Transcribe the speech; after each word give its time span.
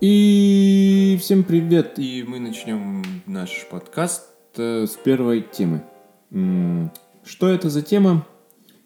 И 0.00 1.18
всем 1.20 1.44
привет! 1.44 1.98
И 1.98 2.24
мы 2.26 2.40
начнем 2.40 3.04
наш 3.26 3.66
подкаст 3.70 4.30
э, 4.56 4.86
с 4.86 4.96
первой 4.96 5.42
темы. 5.42 5.82
Что 7.22 7.48
это 7.48 7.68
за 7.68 7.82
тема? 7.82 8.26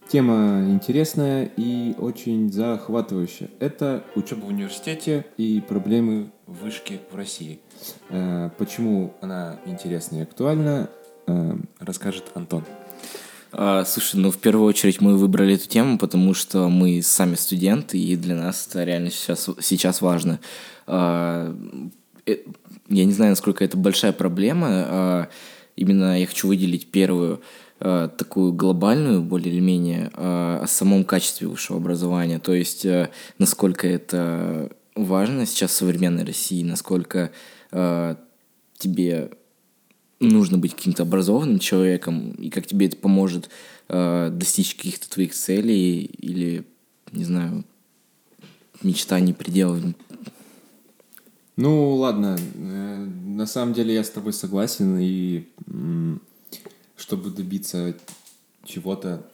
Тема 0.09 0.67
интересная 0.69 1.45
и 1.57 1.95
очень 1.99 2.53
захватывающая. 2.53 3.49
Это 3.61 4.03
учеба 4.17 4.47
в 4.47 4.49
университете 4.49 5.25
и 5.37 5.61
проблемы 5.61 6.33
вышки 6.47 7.01
в 7.13 7.15
России. 7.15 7.61
Э, 8.09 8.51
Почему 8.59 9.15
она 9.21 9.61
интересна 9.67 10.17
и 10.17 10.23
актуальна, 10.23 10.91
э, 11.29 11.53
расскажет 11.79 12.33
Антон. 12.35 12.65
А, 13.57 13.85
слушай, 13.85 14.17
ну 14.17 14.33
в 14.33 14.39
первую 14.39 14.67
очередь 14.67 15.01
мы 15.01 15.17
выбрали 15.17 15.55
эту 15.55 15.69
тему, 15.69 15.97
потому 15.97 16.35
что 16.35 16.69
мы 16.69 17.03
сами 17.03 17.37
студенты, 17.37 17.99
и 17.99 18.17
для 18.17 18.35
нас 18.35 18.67
это 18.67 18.83
реально 18.83 19.11
сейчас, 19.11 19.49
сейчас 19.61 20.01
важно. 20.01 20.41
А, 20.89 21.55
э, 22.27 22.39
я 22.89 23.05
не 23.05 23.13
знаю, 23.13 23.31
насколько 23.31 23.65
это 23.65 23.77
большая 23.77 24.13
проблема. 24.13 24.69
а, 24.71 25.29
Именно 25.77 26.21
я 26.21 26.27
хочу 26.27 26.49
выделить 26.49 26.91
первую 26.91 27.41
такую 27.81 28.53
глобальную, 28.53 29.21
более 29.21 29.53
или 29.53 29.61
менее, 29.61 30.09
о 30.15 30.65
самом 30.69 31.05
качестве 31.05 31.49
высшего 31.49 31.79
образования. 31.79 32.39
То 32.39 32.55
есть, 32.55 32.87
а, 32.87 33.11
насколько 33.39 33.89
это 33.89 34.71
важно 34.95 35.45
сейчас 35.45 35.73
в 35.73 35.75
современной 35.75 36.25
России, 36.25 36.63
насколько 36.63 37.33
тебе 38.79 39.31
нужно 40.21 40.59
быть 40.59 40.75
каким-то 40.75 41.03
образованным 41.03 41.59
человеком, 41.59 42.33
и 42.33 42.51
как 42.51 42.67
тебе 42.67 42.87
это 42.87 42.97
поможет 42.97 43.51
э, 43.89 44.31
достичь 44.33 44.75
каких-то 44.75 45.11
твоих 45.11 45.35
целей 45.35 46.05
или, 46.05 46.65
не 47.13 47.25
знаю, 47.25 47.65
мечтаний, 48.83 49.35
пределов. 49.35 49.83
Ну, 51.57 51.95
ладно, 51.95 52.37
э, 52.55 53.07
на 53.25 53.47
самом 53.47 53.75
деле 53.75 53.95
я 53.95 54.05
с 54.05 54.11
тобой 54.11 54.33
согласен, 54.33 54.99
и 54.99 55.49
чтобы 56.97 57.31
добиться 57.31 57.95
чего-то 58.65 59.29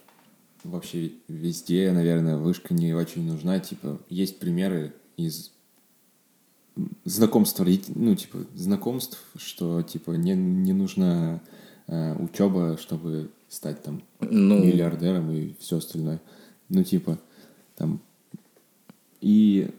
вообще 0.65 1.13
везде, 1.29 1.91
наверное, 1.93 2.37
вышка 2.37 2.75
не 2.75 2.93
очень 2.93 3.27
нужна. 3.27 3.59
Типа, 3.61 3.99
есть 4.09 4.39
примеры 4.39 4.95
из 5.17 5.53
знакомств, 7.05 7.61
родителей, 7.61 7.95
ну, 7.97 8.15
типа, 8.15 8.39
знакомств, 8.55 9.19
что, 9.37 9.83
типа, 9.83 10.13
не, 10.13 10.35
не 10.35 10.73
нужна 10.73 11.41
э, 11.87 12.15
учеба, 12.17 12.77
чтобы 12.79 13.31
стать 13.49 13.83
там 13.83 14.03
Ну, 14.21 14.59
миллиардером 14.59 15.31
и 15.31 15.55
все 15.59 15.79
остальное. 15.79 16.21
Ну, 16.69 16.85
типа, 16.85 17.19
там... 17.77 18.01
И 19.21 19.71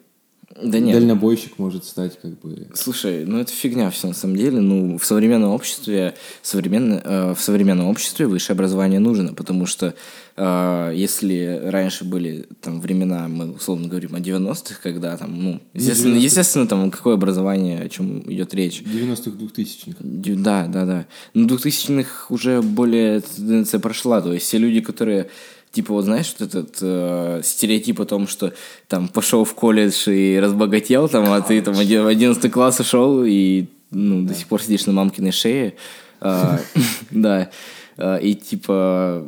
да 0.61 0.79
нет, 0.79 0.93
дальнобойщик 0.93 1.57
может 1.59 1.85
стать 1.85 2.19
как 2.21 2.39
бы... 2.39 2.67
Слушай, 2.73 3.25
ну 3.25 3.39
это 3.39 3.51
фигня 3.51 3.89
все 3.89 4.07
на 4.07 4.13
самом 4.13 4.35
деле. 4.35 4.59
Ну, 4.59 4.97
в 4.97 5.05
современном 5.05 5.51
обществе, 5.51 6.15
современно, 6.41 7.01
э, 7.03 7.33
в 7.35 7.41
современном 7.41 7.87
обществе 7.87 8.27
высшее 8.27 8.55
образование 8.55 8.99
нужно, 8.99 9.33
потому 9.33 9.65
что 9.65 9.93
э, 10.35 10.93
если 10.95 11.61
раньше 11.65 12.05
были 12.05 12.47
там 12.61 12.81
времена, 12.81 13.27
мы 13.27 13.51
условно 13.51 13.87
говорим 13.87 14.15
о 14.15 14.19
90-х, 14.19 14.75
когда 14.81 15.17
там, 15.17 15.41
ну, 15.41 15.61
естественно, 15.73 16.13
90-х. 16.15 16.23
естественно, 16.25 16.67
там 16.67 16.91
какое 16.91 17.13
образование, 17.15 17.81
о 17.81 17.89
чем 17.89 18.21
идет 18.31 18.53
речь. 18.53 18.81
90-х, 18.81 19.31
2000-х. 19.31 19.97
Дю- 20.01 20.35
Да, 20.41 20.67
да, 20.67 20.85
да. 20.85 21.05
Ну, 21.33 21.47
2000-х 21.47 22.27
уже 22.33 22.61
более 22.61 23.21
тенденция 23.21 23.79
прошла. 23.79 24.21
То 24.21 24.33
есть 24.33 24.45
все 24.45 24.57
люди, 24.57 24.81
которые 24.81 25.29
Типа, 25.71 25.93
вот 25.93 26.03
знаешь, 26.03 26.35
вот 26.37 26.49
этот 26.49 26.77
э, 26.81 27.41
стереотип 27.43 28.01
о 28.01 28.05
том, 28.05 28.27
что 28.27 28.53
там 28.89 29.07
пошел 29.07 29.45
в 29.45 29.53
колледж 29.53 30.09
и 30.09 30.37
разбогател, 30.37 31.07
там, 31.07 31.31
а 31.31 31.41
ты 31.41 31.61
там 31.61 31.73
в 31.73 31.79
11 31.79 32.51
класс 32.51 32.79
ушел 32.81 33.23
и 33.23 33.67
ну, 33.89 34.23
до 34.25 34.33
сих 34.33 34.47
пор 34.47 34.61
сидишь 34.61 34.85
на 34.85 34.93
мамкиной 34.93 35.31
шее. 35.31 35.75
А, 36.19 36.59
Да. 37.11 37.49
А, 37.97 38.17
И 38.17 38.33
типа 38.33 39.25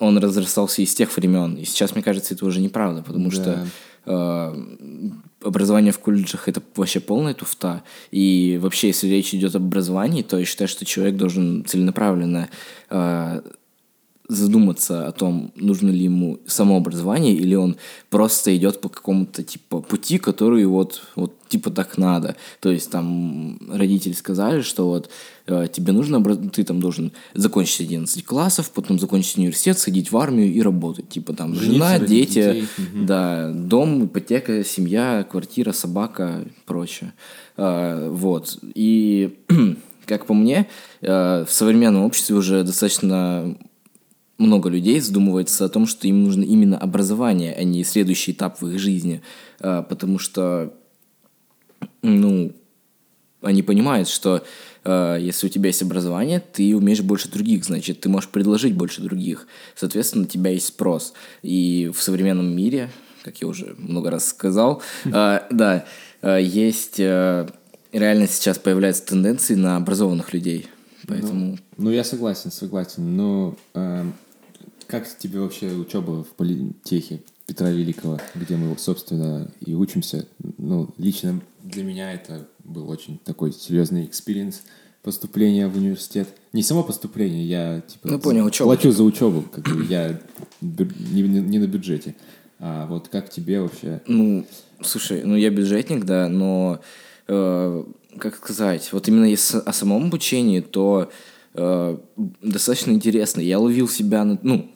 он 0.00 0.18
разрастался 0.18 0.82
из 0.82 0.92
тех 0.94 1.16
времен. 1.16 1.54
И 1.54 1.64
сейчас, 1.64 1.94
мне 1.94 2.02
кажется, 2.02 2.34
это 2.34 2.44
уже 2.44 2.60
неправда, 2.60 3.02
потому 3.02 3.30
что 3.30 3.64
э, 4.06 4.62
образование 5.42 5.92
в 5.92 6.00
колледжах 6.00 6.48
это 6.48 6.60
вообще 6.74 6.98
полная 6.98 7.34
туфта. 7.34 7.84
И 8.10 8.58
вообще, 8.60 8.88
если 8.88 9.06
речь 9.06 9.32
идет 9.32 9.54
об 9.54 9.62
образовании, 9.62 10.22
то 10.22 10.38
я 10.38 10.44
считаю, 10.44 10.66
что 10.66 10.84
человек 10.84 11.16
должен 11.16 11.64
целенаправленно 11.64 12.48
задуматься 14.28 15.06
о 15.06 15.12
том, 15.12 15.52
нужно 15.54 15.90
ли 15.90 16.04
ему 16.04 16.38
самообразование, 16.46 17.34
или 17.34 17.54
он 17.54 17.76
просто 18.08 18.56
идет 18.56 18.80
по 18.80 18.88
какому-то 18.88 19.42
типа 19.42 19.80
пути, 19.80 20.18
который 20.18 20.64
вот, 20.64 21.02
вот 21.14 21.34
типа 21.48 21.70
так 21.70 21.98
надо. 21.98 22.34
То 22.60 22.70
есть 22.70 22.90
там 22.90 23.58
родители 23.70 24.12
сказали, 24.12 24.62
что 24.62 24.88
вот 24.88 25.10
э, 25.46 25.66
тебе 25.70 25.92
нужно, 25.92 26.24
ты 26.50 26.64
там 26.64 26.80
должен 26.80 27.12
закончить 27.34 27.82
11 27.82 28.24
классов, 28.24 28.70
потом 28.70 28.98
закончить 28.98 29.36
университет, 29.36 29.78
сходить 29.78 30.10
в 30.10 30.16
армию 30.16 30.52
и 30.52 30.62
работать. 30.62 31.08
Типа 31.10 31.34
там 31.34 31.54
Жениться, 31.54 31.88
жена, 31.88 31.98
дети, 31.98 32.26
детей. 32.26 32.68
Да, 32.94 33.52
дом, 33.52 34.06
ипотека, 34.06 34.64
семья, 34.64 35.26
квартира, 35.30 35.72
собака, 35.72 36.46
прочее. 36.64 37.12
А, 37.58 38.08
вот. 38.08 38.58
И, 38.74 39.38
как 40.06 40.24
по 40.24 40.32
мне, 40.32 40.66
э, 41.02 41.44
в 41.46 41.52
современном 41.52 42.04
обществе 42.04 42.36
уже 42.36 42.64
достаточно 42.64 43.54
много 44.38 44.68
людей 44.68 45.00
задумывается 45.00 45.64
о 45.64 45.68
том, 45.68 45.86
что 45.86 46.08
им 46.08 46.24
нужно 46.24 46.42
именно 46.42 46.78
образование, 46.78 47.54
а 47.54 47.62
не 47.62 47.84
следующий 47.84 48.32
этап 48.32 48.60
в 48.60 48.68
их 48.68 48.78
жизни. 48.78 49.22
А, 49.60 49.82
Потому 49.82 50.18
что, 50.18 50.74
ну, 52.02 52.52
они 53.44 53.62
понимают, 53.62 54.08
что 54.08 54.42
э, 54.84 55.18
если 55.20 55.46
у 55.46 55.50
тебя 55.50 55.68
есть 55.68 55.82
образование, 55.82 56.40
ты 56.40 56.74
умеешь 56.74 57.02
больше 57.02 57.30
других, 57.30 57.64
значит, 57.64 58.00
ты 58.00 58.08
можешь 58.08 58.30
предложить 58.30 58.74
больше 58.74 59.02
других. 59.02 59.46
Соответственно, 59.74 60.24
у 60.24 60.26
тебя 60.26 60.50
есть 60.50 60.66
спрос. 60.66 61.12
И 61.42 61.90
в 61.94 62.02
современном 62.02 62.56
мире, 62.56 62.90
как 63.22 63.40
я 63.42 63.46
уже 63.46 63.74
много 63.78 64.10
раз 64.10 64.28
сказал, 64.28 64.82
э, 65.04 65.10
да, 65.50 65.84
э, 66.22 66.42
есть 66.42 66.98
э, 66.98 67.46
реально 67.92 68.26
сейчас 68.26 68.58
появляются 68.58 69.06
тенденции 69.06 69.54
на 69.54 69.76
образованных 69.76 70.32
людей. 70.32 70.68
Поэтому 71.06 71.58
Ну, 71.76 71.90
я 71.90 72.02
согласен, 72.02 72.50
согласен. 72.50 73.14
Но 73.16 73.56
эм, 73.74 74.14
как 74.86 75.06
тебе 75.18 75.40
вообще 75.40 75.70
учеба 75.72 76.24
в 76.24 76.28
политехе 76.28 77.22
Петра 77.46 77.70
Великого, 77.70 78.18
где 78.34 78.56
мы, 78.56 78.76
собственно, 78.78 79.50
и 79.64 79.74
учимся? 79.74 80.26
Ну, 80.58 80.88
лично 80.98 81.40
для 81.62 81.84
меня 81.84 82.12
это 82.12 82.46
был 82.64 82.88
очень 82.90 83.18
такой 83.24 83.52
серьезный 83.52 84.04
experience 84.06 84.62
поступления 85.02 85.68
в 85.68 85.76
университет. 85.76 86.28
Не 86.54 86.62
само 86.62 86.82
поступление, 86.82 87.44
я 87.46 87.80
типа 87.82 88.08
Ну, 88.08 88.18
понял, 88.18 88.46
учёба. 88.46 88.74
плачу 88.74 88.90
за 88.90 89.02
учебу, 89.02 89.42
как 89.52 89.64
бы 89.68 89.84
я 89.84 90.18
не- 90.62 91.22
не 91.22 91.58
на 91.58 91.66
бюджете. 91.66 92.14
А 92.58 92.86
вот 92.86 93.08
как 93.08 93.28
тебе 93.30 93.60
вообще? 93.60 94.00
Ну, 94.06 94.46
слушай, 94.82 95.22
ну 95.24 95.36
я 95.36 95.50
бюджетник, 95.50 96.04
да, 96.04 96.28
но 96.28 96.80
э, 97.28 97.84
как 98.18 98.36
сказать, 98.36 98.90
вот 98.92 99.08
именно 99.08 99.24
если 99.26 99.58
о 99.58 99.72
самом 99.74 100.06
обучении, 100.06 100.60
то 100.60 101.10
э, 101.54 101.98
достаточно 102.42 102.92
интересно. 102.92 103.40
Я 103.40 103.58
ловил 103.58 103.88
себя, 103.88 104.24
на, 104.24 104.38
ну, 104.42 104.70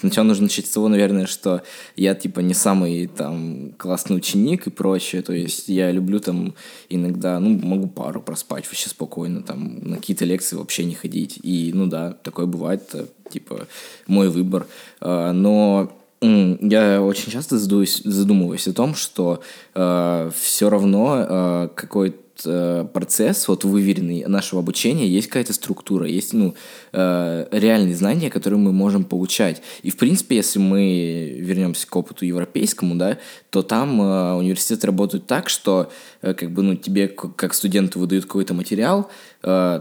сначала 0.00 0.26
нужно 0.26 0.44
начать 0.44 0.66
с 0.66 0.70
того, 0.70 0.88
наверное, 0.88 1.26
что 1.26 1.62
я 1.96 2.14
типа 2.14 2.40
не 2.40 2.54
самый 2.54 3.06
там 3.06 3.72
классный 3.78 4.16
ученик 4.16 4.66
и 4.66 4.70
прочее, 4.70 5.22
то 5.22 5.32
есть 5.32 5.68
я 5.68 5.90
люблю 5.90 6.20
там 6.20 6.54
иногда, 6.88 7.38
ну, 7.38 7.58
могу 7.62 7.86
пару 7.86 8.20
проспать 8.20 8.66
вообще 8.66 8.88
спокойно, 8.88 9.42
там 9.42 9.78
на 9.82 9.96
какие-то 9.96 10.24
лекции 10.24 10.56
вообще 10.56 10.84
не 10.84 10.94
ходить. 10.94 11.38
И, 11.42 11.70
ну 11.74 11.86
да, 11.86 12.12
такое 12.22 12.46
бывает, 12.46 12.82
это, 12.88 13.08
типа 13.30 13.66
мой 14.06 14.28
выбор. 14.28 14.66
А, 15.00 15.32
но 15.32 15.92
Я 16.22 17.02
очень 17.02 17.32
часто 17.32 17.58
задумываюсь 17.58 18.68
о 18.68 18.74
том, 18.74 18.94
что 18.94 19.42
все 19.72 20.68
равно 20.68 21.16
э, 21.18 21.68
какой-то 21.74 22.18
э, 22.44 22.86
процесс, 22.92 23.48
вот 23.48 23.64
выверенный 23.64 24.24
нашего 24.26 24.60
обучения, 24.60 25.06
есть 25.06 25.28
какая-то 25.28 25.52
структура, 25.52 26.06
есть 26.06 26.32
ну, 26.32 26.54
э, 26.92 27.46
реальные 27.50 27.94
знания, 27.94 28.30
которые 28.30 28.58
мы 28.58 28.72
можем 28.72 29.04
получать. 29.04 29.62
И, 29.82 29.90
в 29.90 29.96
принципе, 29.96 30.36
если 30.36 30.58
мы 30.58 31.36
вернемся 31.38 31.86
к 31.86 31.96
опыту 31.96 32.24
европейскому, 32.24 32.96
да, 32.96 33.18
то 33.50 33.62
там 33.62 34.00
э, 34.00 34.34
университеты 34.34 34.86
работают 34.86 35.26
так, 35.26 35.48
что 35.48 35.90
э, 36.22 36.34
как 36.34 36.50
бы, 36.52 36.62
ну, 36.62 36.76
тебе, 36.76 37.08
как 37.08 37.54
студенту, 37.54 37.98
выдают 37.98 38.24
какой-то 38.24 38.54
материал, 38.54 39.10
э, 39.42 39.80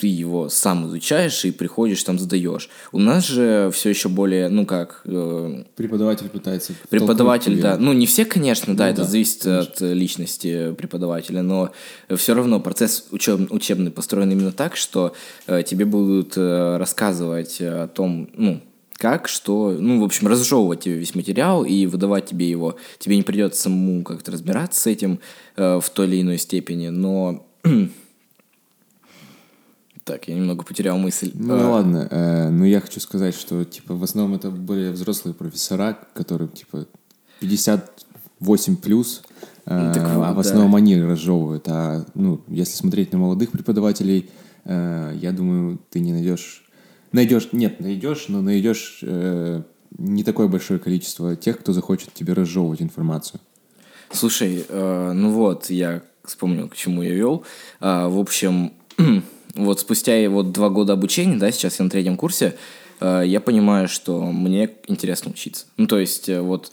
ты 0.00 0.06
его 0.06 0.48
сам 0.48 0.86
изучаешь 0.86 1.44
и 1.44 1.50
приходишь, 1.50 2.02
там 2.04 2.18
сдаешь. 2.18 2.70
У 2.90 2.98
нас 2.98 3.26
же 3.26 3.70
все 3.70 3.90
еще 3.90 4.08
более, 4.08 4.48
ну 4.48 4.64
как, 4.64 5.02
э, 5.04 5.64
Преподаватель 5.76 6.30
пытается... 6.30 6.72
преподаватель, 6.88 7.60
да. 7.60 7.76
Ну, 7.76 7.92
не 7.92 8.06
все, 8.06 8.24
конечно, 8.24 8.74
да, 8.74 8.86
Ну 8.86 8.90
это 8.92 9.02
да, 9.02 9.08
зависит 9.08 9.44
от 9.44 9.82
э, 9.82 9.92
личности 9.92 10.72
преподавателя, 10.72 11.42
но 11.42 11.70
все 12.16 12.32
равно 12.32 12.60
процесс 12.60 13.08
учеб- 13.10 13.48
учебный 13.50 13.90
построен 13.90 14.32
именно 14.32 14.52
так, 14.52 14.74
что 14.74 15.14
э, 15.46 15.62
тебе 15.64 15.84
будут 15.84 16.32
э, 16.38 16.78
рассказывать 16.78 17.58
о 17.60 17.86
том, 17.88 18.30
ну, 18.34 18.62
как, 18.94 19.28
что, 19.28 19.76
ну, 19.78 20.00
в 20.00 20.04
общем, 20.04 20.28
разжевывать 20.28 20.80
тебе 20.80 20.94
весь 20.94 21.14
материал 21.14 21.62
и 21.62 21.84
выдавать 21.84 22.24
тебе 22.24 22.48
его. 22.48 22.76
Тебе 22.98 23.16
не 23.16 23.22
придется 23.22 23.64
самому 23.64 24.02
как-то 24.02 24.32
разбираться 24.32 24.80
с 24.80 24.86
этим 24.86 25.20
э, 25.56 25.78
в 25.78 25.90
той 25.90 26.06
или 26.06 26.22
иной 26.22 26.38
степени, 26.38 26.88
но... 26.88 27.46
так, 30.04 30.28
я 30.28 30.34
немного 30.34 30.64
потерял 30.64 30.98
мысль. 30.98 31.30
Ну 31.34 31.54
А, 31.54 31.70
ладно, 31.70 32.08
э, 32.10 32.48
ну 32.50 32.64
я 32.64 32.80
хочу 32.80 33.00
сказать, 33.00 33.34
что 33.34 33.64
типа 33.64 33.94
в 33.94 34.02
основном 34.02 34.36
это 34.36 34.50
более 34.50 34.92
взрослые 34.92 35.34
профессора, 35.34 35.98
которые 36.14 36.48
типа 36.48 36.86
58 37.40 38.76
плюс, 38.76 39.22
э, 39.66 39.86
Ну, 39.88 39.94
так 39.94 40.02
а 40.04 40.18
вот, 40.18 40.32
в 40.32 40.34
да. 40.34 40.40
основном 40.40 40.74
они 40.76 41.00
разжевывают. 41.00 41.64
А 41.68 42.04
ну, 42.14 42.40
если 42.48 42.76
смотреть 42.76 43.12
на 43.12 43.18
молодых 43.18 43.50
преподавателей, 43.50 44.30
э, 44.64 45.16
я 45.20 45.32
думаю, 45.32 45.78
ты 45.90 46.00
не 46.00 46.12
найдешь. 46.12 46.64
Найдешь, 47.12 47.48
нет, 47.52 47.80
найдешь, 47.80 48.26
но 48.28 48.40
найдешь 48.40 49.00
э, 49.02 49.62
не 49.98 50.22
такое 50.24 50.46
большое 50.48 50.78
количество 50.78 51.34
тех, 51.36 51.58
кто 51.58 51.72
захочет 51.72 52.12
тебе 52.14 52.32
разжевывать 52.34 52.80
информацию. 52.82 53.40
Слушай, 54.12 54.64
э, 54.68 55.12
ну 55.12 55.30
вот, 55.32 55.70
я 55.70 56.02
вспомнил, 56.24 56.68
к 56.68 56.76
чему 56.76 57.02
я 57.02 57.14
вел. 57.14 57.44
А, 57.80 58.08
в 58.08 58.18
общем, 58.18 58.72
вот 59.54 59.80
спустя 59.80 60.28
вот 60.28 60.52
два 60.52 60.68
года 60.68 60.92
обучения, 60.92 61.36
да, 61.36 61.50
сейчас 61.50 61.78
я 61.78 61.84
на 61.84 61.90
третьем 61.90 62.16
курсе, 62.16 62.56
э, 63.00 63.22
я 63.26 63.40
понимаю, 63.40 63.88
что 63.88 64.22
мне 64.24 64.70
интересно 64.86 65.30
учиться. 65.30 65.66
Ну, 65.76 65.86
то 65.86 65.98
есть, 65.98 66.28
э, 66.28 66.40
вот 66.40 66.72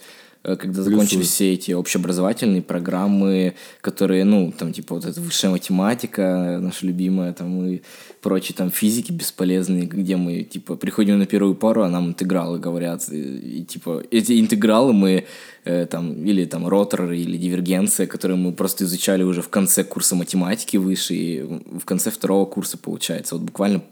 когда 0.56 0.82
Плюсую. 0.82 0.90
закончились 0.90 1.28
все 1.28 1.54
эти 1.54 1.72
общеобразовательные 1.72 2.62
программы, 2.62 3.54
которые, 3.80 4.24
ну, 4.24 4.52
там, 4.56 4.72
типа, 4.72 4.94
вот 4.94 5.04
эта 5.04 5.20
высшая 5.20 5.50
математика, 5.50 6.58
наша 6.60 6.86
любимая, 6.86 7.32
там, 7.32 7.66
и 7.66 7.82
прочие, 8.20 8.56
там, 8.56 8.70
физики 8.70 9.12
бесполезные, 9.12 9.86
где 9.86 10.16
мы, 10.16 10.42
типа, 10.42 10.76
приходим 10.76 11.18
на 11.18 11.26
первую 11.26 11.54
пару, 11.54 11.82
а 11.82 11.88
нам 11.88 12.08
интегралы 12.08 12.58
говорят, 12.58 13.08
и, 13.10 13.60
и, 13.60 13.64
типа, 13.64 14.02
эти 14.10 14.40
интегралы 14.40 14.92
мы, 14.92 15.24
э, 15.64 15.86
там, 15.86 16.24
или 16.24 16.44
там 16.44 16.66
ротор, 16.66 17.12
или 17.12 17.36
дивергенция, 17.36 18.06
которые 18.06 18.36
мы 18.36 18.52
просто 18.52 18.84
изучали 18.84 19.22
уже 19.22 19.42
в 19.42 19.48
конце 19.48 19.84
курса 19.84 20.14
математики 20.14 20.76
выше, 20.76 21.14
и 21.14 21.42
в 21.42 21.84
конце 21.84 22.10
второго 22.10 22.46
курса, 22.46 22.78
получается, 22.78 23.34
вот 23.34 23.44
буквально 23.44 23.82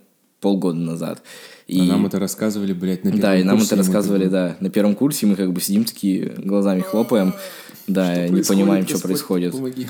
полгода 0.41 0.79
назад. 0.79 1.23
И... 1.67 1.81
А 1.81 1.85
нам 1.85 2.06
это 2.06 2.19
рассказывали, 2.19 2.73
блядь, 2.73 3.05
на 3.05 3.11
первом 3.11 3.21
Да, 3.21 3.37
и 3.38 3.43
нам 3.43 3.59
курсе, 3.59 3.67
это 3.75 3.77
мы 3.77 3.83
рассказывали, 3.87 4.25
бы- 4.25 4.31
да. 4.31 4.56
На 4.61 4.71
первом 4.71 4.94
курсе 4.94 5.27
мы 5.27 5.37
как 5.37 5.53
бы 5.53 5.61
сидим 5.61 5.85
такие, 5.85 6.35
глазами 6.38 6.81
хлопаем, 6.81 7.35
да, 7.87 8.15
Что 8.15 8.29
не 8.35 8.43
понимаем, 8.43 8.87
что 8.87 9.00
происходит. 9.00 9.53
помоги. 9.53 9.87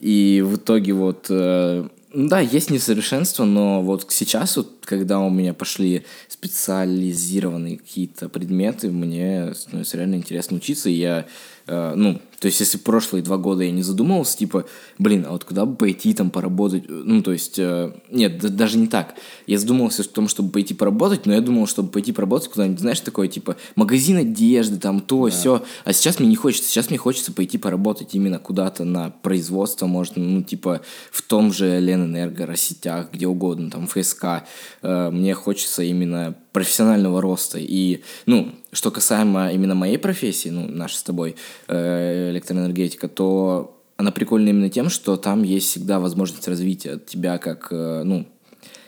И 0.00 0.44
в 0.46 0.56
итоге 0.56 0.92
вот, 0.92 1.26
э, 1.28 1.88
ну 2.12 2.28
да, 2.28 2.38
есть 2.40 2.70
несовершенство, 2.70 3.44
но 3.44 3.82
вот 3.82 4.06
сейчас, 4.10 4.56
вот, 4.56 4.84
когда 4.84 5.18
у 5.18 5.28
меня 5.30 5.54
пошли 5.54 6.04
специализированные 6.28 7.78
какие-то 7.78 8.28
предметы, 8.28 8.90
мне 8.90 9.54
становится 9.54 9.96
реально 9.96 10.16
интересно 10.16 10.58
учиться, 10.58 10.88
и 10.88 10.94
я, 10.94 11.26
э, 11.66 11.92
ну, 11.96 12.20
то 12.40 12.46
есть 12.46 12.60
если 12.60 12.78
прошлые 12.78 13.22
два 13.22 13.36
года 13.36 13.64
я 13.64 13.70
не 13.72 13.82
задумывался, 13.82 14.38
типа, 14.38 14.64
блин, 14.98 15.26
а 15.28 15.32
вот 15.32 15.44
куда 15.44 15.66
бы 15.66 15.74
пойти 15.74 16.14
там 16.14 16.30
поработать, 16.30 16.84
ну, 16.88 17.22
то 17.22 17.32
есть, 17.32 17.58
э, 17.58 17.92
нет, 18.10 18.38
да- 18.38 18.48
даже 18.48 18.78
не 18.78 18.86
так. 18.86 19.14
Я 19.46 19.58
задумывался 19.58 20.02
о 20.02 20.04
том, 20.04 20.28
чтобы 20.28 20.50
пойти 20.50 20.72
поработать, 20.74 21.26
но 21.26 21.34
я 21.34 21.40
думал, 21.40 21.66
чтобы 21.66 21.90
пойти 21.90 22.12
поработать 22.12 22.48
куда-нибудь, 22.50 22.80
знаешь, 22.80 23.00
такое, 23.00 23.26
типа, 23.28 23.56
магазин 23.74 24.18
одежды, 24.18 24.78
там, 24.78 25.00
то, 25.00 25.26
все. 25.28 25.64
А 25.84 25.92
сейчас 25.92 26.20
мне 26.20 26.28
не 26.28 26.36
хочется, 26.36 26.68
сейчас 26.68 26.90
мне 26.90 26.98
хочется 26.98 27.32
пойти 27.32 27.58
поработать 27.58 28.14
именно 28.14 28.38
куда-то 28.38 28.84
на 28.84 29.10
производство, 29.10 29.86
может, 29.86 30.16
ну, 30.16 30.42
типа, 30.42 30.82
в 31.10 31.22
том 31.22 31.52
же 31.52 31.80
Ленэнерго, 31.80 32.46
Россетях, 32.46 33.08
где 33.12 33.26
угодно, 33.26 33.70
там, 33.70 33.86
ФСК. 33.88 34.44
Э, 34.82 35.10
Мне 35.10 35.34
хочется 35.34 35.82
именно 35.82 36.36
профессионального 36.58 37.22
роста. 37.22 37.58
И, 37.60 38.02
ну, 38.26 38.50
что 38.72 38.90
касаемо 38.90 39.52
именно 39.52 39.76
моей 39.76 39.96
профессии, 39.96 40.48
ну, 40.48 40.66
нашей 40.66 40.96
с 40.96 41.02
тобой, 41.04 41.36
э, 41.68 42.30
электроэнергетика, 42.32 43.06
то 43.06 43.80
она 43.96 44.10
прикольна 44.10 44.48
именно 44.48 44.68
тем, 44.68 44.90
что 44.90 45.16
там 45.16 45.44
есть 45.44 45.68
всегда 45.68 46.00
возможность 46.00 46.48
развития 46.48 46.98
тебя 46.98 47.38
как, 47.38 47.68
э, 47.70 48.02
ну, 48.04 48.26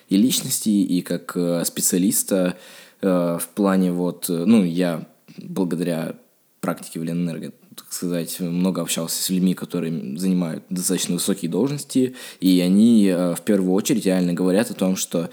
и 0.08 0.16
личности, 0.16 0.70
и 0.70 1.00
как 1.02 1.36
э, 1.36 1.64
специалиста 1.64 2.56
в 3.02 3.48
плане 3.54 3.92
вот, 3.92 4.26
ну, 4.28 4.62
я 4.62 5.06
благодаря 5.38 6.16
практике 6.60 7.00
в 7.00 7.04
Ленэнерго, 7.04 7.52
так 7.74 7.90
сказать, 7.90 8.40
много 8.40 8.82
общался 8.82 9.22
с 9.22 9.30
людьми, 9.30 9.54
которые 9.54 10.18
занимают 10.18 10.64
достаточно 10.68 11.14
высокие 11.14 11.50
должности, 11.50 12.14
и 12.40 12.60
они 12.60 13.10
в 13.10 13.40
первую 13.42 13.72
очередь 13.72 14.04
реально 14.04 14.34
говорят 14.34 14.70
о 14.70 14.74
том, 14.74 14.96
что 14.96 15.30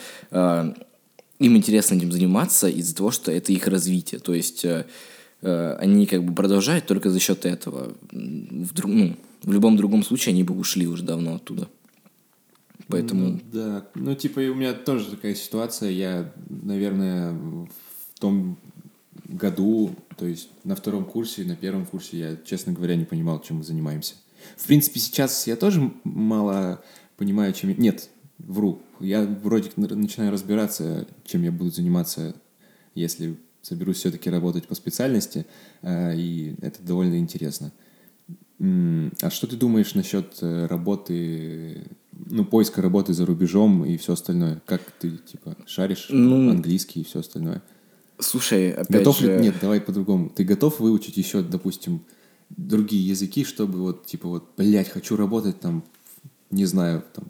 им 1.40 1.56
интересно 1.56 1.96
этим 1.96 2.12
заниматься 2.12 2.68
из-за 2.68 2.96
того, 2.96 3.12
что 3.12 3.32
это 3.32 3.52
их 3.54 3.68
развитие. 3.68 4.20
То 4.20 4.34
есть 4.34 4.66
э, 4.66 4.86
э, 5.42 5.76
они 5.80 6.06
как 6.06 6.24
бы 6.24 6.34
продолжают 6.34 6.86
только 6.86 7.10
за 7.10 7.20
счет 7.20 7.46
этого. 7.46 7.94
В, 8.12 8.74
друг- 8.74 8.92
ну, 8.92 9.16
в 9.44 9.52
любом 9.52 9.78
другом 9.78 10.04
случае 10.04 10.34
они 10.34 10.44
бы 10.44 10.58
ушли 10.58 10.88
уже 10.88 11.04
давно 11.04 11.36
оттуда. 11.36 11.68
Поэтому... 12.88 13.32
Ну, 13.32 13.40
да, 13.52 13.88
ну 13.96 14.16
типа 14.16 14.40
у 14.40 14.56
меня 14.56 14.74
тоже 14.74 15.12
такая 15.12 15.36
ситуация. 15.36 15.92
Я, 15.92 16.34
наверное, 16.50 17.34
в 17.34 18.20
том 18.20 18.58
году, 19.26 19.96
то 20.18 20.26
есть 20.26 20.50
на 20.64 20.76
втором 20.76 21.06
курсе, 21.06 21.44
на 21.44 21.56
первом 21.56 21.86
курсе, 21.86 22.18
я, 22.18 22.38
честно 22.46 22.74
говоря, 22.74 22.96
не 22.96 23.06
понимал, 23.06 23.42
чем 23.42 23.58
мы 23.58 23.64
занимаемся. 23.64 24.16
В 24.56 24.66
принципе, 24.66 25.00
сейчас 25.00 25.48
я 25.48 25.56
тоже 25.56 25.92
мало 26.04 26.82
понимаю, 27.18 27.54
чем... 27.54 27.78
Нет, 27.78 28.10
вру. 28.40 28.82
Я 29.00 29.24
вроде 29.24 29.70
начинаю 29.76 30.32
разбираться, 30.32 31.08
чем 31.26 31.44
я 31.44 31.52
буду 31.52 31.72
заниматься, 31.72 32.36
если 32.96 33.38
соберусь 33.62 33.98
все-таки 33.98 34.30
работать 34.30 34.68
по 34.68 34.76
специальности, 34.76 35.46
э, 35.82 36.16
и 36.16 36.56
это 36.62 36.82
довольно 36.82 37.18
интересно. 37.18 37.72
А 38.60 39.30
что 39.30 39.46
ты 39.46 39.56
думаешь 39.56 39.94
насчет 39.94 40.38
э, 40.42 40.66
работы, 40.66 41.84
ну, 42.12 42.44
поиска 42.44 42.82
работы 42.82 43.14
за 43.14 43.26
рубежом 43.26 43.86
и 43.86 43.98
все 43.98 44.14
остальное? 44.14 44.62
Как 44.66 44.82
ты, 45.00 45.18
типа, 45.18 45.56
шаришь 45.68 46.08
Ну, 46.10 46.50
английский 46.50 47.02
и 47.02 47.04
все 47.04 47.20
остальное? 47.20 47.62
Слушай, 48.20 48.72
опять 48.72 48.90
Готов 48.90 49.20
же... 49.20 49.38
ли... 49.38 49.44
Нет, 49.44 49.56
давай 49.62 49.80
по-другому. 49.80 50.30
Ты 50.30 50.44
готов 50.44 50.80
выучить 50.80 51.18
еще, 51.18 51.44
допустим, 51.44 52.02
другие 52.50 53.08
языки, 53.08 53.44
чтобы 53.44 53.80
вот, 53.80 54.08
типа, 54.08 54.28
вот, 54.28 54.50
блядь, 54.58 54.90
хочу 54.90 55.16
работать 55.16 55.60
там, 55.60 55.84
не 56.50 56.66
знаю, 56.66 57.04
там... 57.14 57.26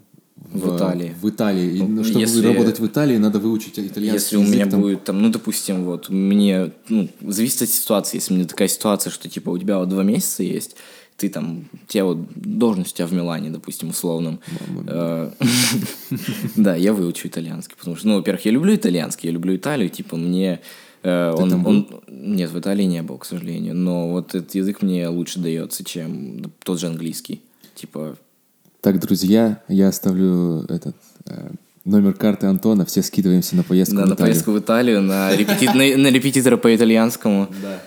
В 0.54 0.76
Италии. 0.76 1.14
В 1.22 1.30
Италии. 1.30 1.78
И, 1.78 1.84
Ну, 1.84 2.04
чтобы 2.04 2.20
если- 2.22 2.46
работать 2.48 2.80
в 2.80 2.86
Италии, 2.86 3.18
надо 3.18 3.40
выучить 3.40 3.78
итальянский 3.80 4.14
Если 4.14 4.38
у 4.38 4.42
язык, 4.42 4.56
меня 4.56 4.66
там. 4.68 4.82
будет 4.82 5.04
там, 5.04 5.22
ну, 5.22 5.30
допустим, 5.30 5.84
вот, 5.84 6.10
мне, 6.10 6.72
ну, 6.90 7.10
зависит 7.22 7.64
от 7.64 7.70
ситуации, 7.70 8.18
если 8.18 8.34
у 8.34 8.38
меня 8.38 8.48
такая 8.48 8.68
ситуация, 8.68 9.12
что, 9.12 9.28
типа, 9.30 9.50
у 9.50 9.58
тебя 9.58 9.78
вот 9.80 9.90
два 9.90 10.04
месяца 10.04 10.44
есть, 10.44 10.76
ты 11.18 11.30
там, 11.30 11.66
у 11.74 11.88
тебя 11.88 12.06
вот 12.06 12.20
должность 12.36 12.94
у 12.94 12.98
тебя 12.98 13.08
в 13.08 13.14
Милане, 13.14 13.50
допустим, 13.50 13.90
условном. 13.90 14.40
Э, 14.88 15.32
Да, 16.56 16.76
я 16.76 16.94
выучу 16.94 17.28
итальянский, 17.28 17.76
потому 17.78 17.96
что, 17.96 18.08
ну, 18.08 18.16
во-первых, 18.16 18.46
я 18.46 18.52
люблю 18.52 18.74
итальянский, 18.76 19.28
я 19.28 19.34
люблю 19.34 19.56
Италию, 19.56 19.90
типа, 19.90 20.16
мне... 20.16 20.60
э, 21.04 21.34
Он, 21.38 21.54
он, 21.66 21.88
нет, 22.08 22.52
в 22.52 22.60
Италии 22.60 22.84
не 22.86 23.02
был, 23.02 23.18
к 23.18 23.26
сожалению, 23.26 23.76
но 23.76 24.10
вот 24.10 24.36
этот 24.36 24.54
язык 24.56 24.82
мне 24.82 25.08
лучше 25.08 25.40
дается, 25.40 25.84
чем 25.84 26.52
тот 26.64 26.80
же 26.80 26.88
английский. 26.88 27.42
Типа, 27.76 28.16
Так, 28.82 29.00
друзья, 29.00 29.62
я 29.68 29.88
оставлю 29.90 30.64
этот 30.70 30.96
э, 31.26 31.50
номер 31.84 32.14
карты 32.14 32.46
Антона, 32.48 32.86
все 32.86 33.02
скидываемся 33.02 33.56
на 33.56 33.64
поездку 33.64 33.98
да, 33.98 34.06
в 34.06 34.10
на 34.10 34.14
Италию. 34.14 34.34
поездку 34.34 34.52
в 34.52 34.60
Италию, 34.60 35.02
на, 35.02 35.34
репети- 35.36 35.66
на- 35.74 35.98
на 36.04 36.08
репетитора 36.14 36.58
по 36.58 36.74
итальянскому. 36.76 37.48
Да. 37.62 37.82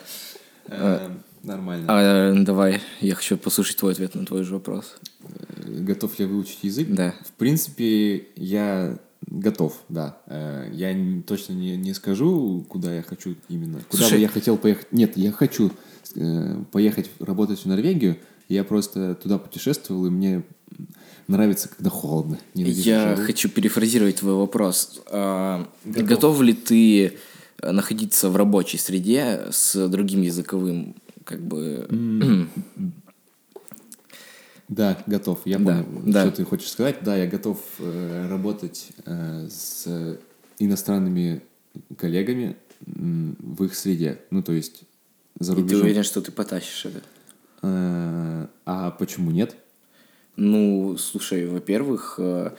Э, 0.66 1.08
Нормально. 1.42 1.86
А, 1.88 2.34
давай, 2.42 2.80
я 3.00 3.14
хочу 3.14 3.38
послушать 3.38 3.78
твой 3.78 3.92
ответ 3.92 4.14
на 4.14 4.26
твой 4.26 4.42
же 4.44 4.52
вопрос. 4.54 4.96
Э, 5.22 5.80
Готов 5.80 6.18
ли 6.18 6.24
я 6.26 6.30
выучить 6.30 6.58
язык? 6.62 6.88
Да. 6.90 7.14
В 7.24 7.32
принципе, 7.38 8.26
я 8.36 8.98
готов, 9.26 9.74
да. 9.88 10.18
Э, 10.26 10.68
Я 10.72 10.94
точно 11.26 11.52
не, 11.54 11.76
не 11.76 11.94
скажу, 11.94 12.66
куда 12.68 12.94
я 12.94 13.02
хочу 13.02 13.36
именно. 13.48 13.80
Куда 13.88 14.02
Слушай- 14.02 14.14
бы 14.16 14.20
я 14.22 14.28
хотел 14.28 14.58
поехать. 14.58 14.92
Нет, 14.92 15.16
я 15.16 15.30
хочу 15.32 15.70
э, 16.16 16.56
поехать 16.72 17.10
работать 17.20 17.60
в 17.60 17.66
Норвегию. 17.66 18.16
Я 18.50 18.64
просто 18.64 19.14
туда 19.14 19.38
путешествовал, 19.38 20.06
и 20.06 20.10
мне 20.10 20.42
нравится, 21.28 21.68
когда 21.68 21.88
холодно. 21.88 22.38
Ненавижу 22.54 22.80
Я 22.82 23.14
жару. 23.14 23.22
хочу 23.22 23.48
перефразировать 23.48 24.16
твой 24.16 24.34
вопрос. 24.34 25.00
А, 25.06 25.68
Готов. 25.84 26.08
готов 26.08 26.40
ли 26.42 26.52
ты 26.54 27.12
э, 27.62 27.70
находиться 27.70 28.28
в 28.28 28.36
рабочей 28.36 28.78
среде 28.78 29.46
с 29.52 29.88
другим 29.88 30.22
языковым, 30.22 30.96
как 31.24 31.40
бы... 31.40 31.88
Да, 34.68 35.02
готов. 35.06 35.40
Я 35.46 35.58
понял, 35.58 35.84
да. 36.06 36.22
что 36.26 36.36
ты 36.36 36.44
хочешь 36.44 36.70
сказать. 36.70 36.98
Да, 37.02 37.16
я 37.16 37.26
готов 37.26 37.58
э, 37.80 38.28
работать 38.30 38.90
э, 39.04 39.48
с 39.50 40.16
иностранными 40.60 41.42
коллегами 41.96 42.56
в 42.86 43.64
их 43.64 43.74
среде. 43.74 44.20
Ну, 44.30 44.44
то 44.44 44.52
есть 44.52 44.82
за 45.40 45.54
И 45.54 45.56
ты 45.56 45.60
рубежом. 45.62 45.82
уверен, 45.86 46.04
что 46.04 46.20
ты 46.20 46.30
потащишь 46.30 46.84
это? 46.86 47.02
Э, 47.62 48.46
А 48.64 48.90
почему 48.92 49.30
нет? 49.30 49.56
Ну, 50.36 50.96
слушай, 50.98 51.46
во-первых, 51.46 52.14
э, 52.18 52.52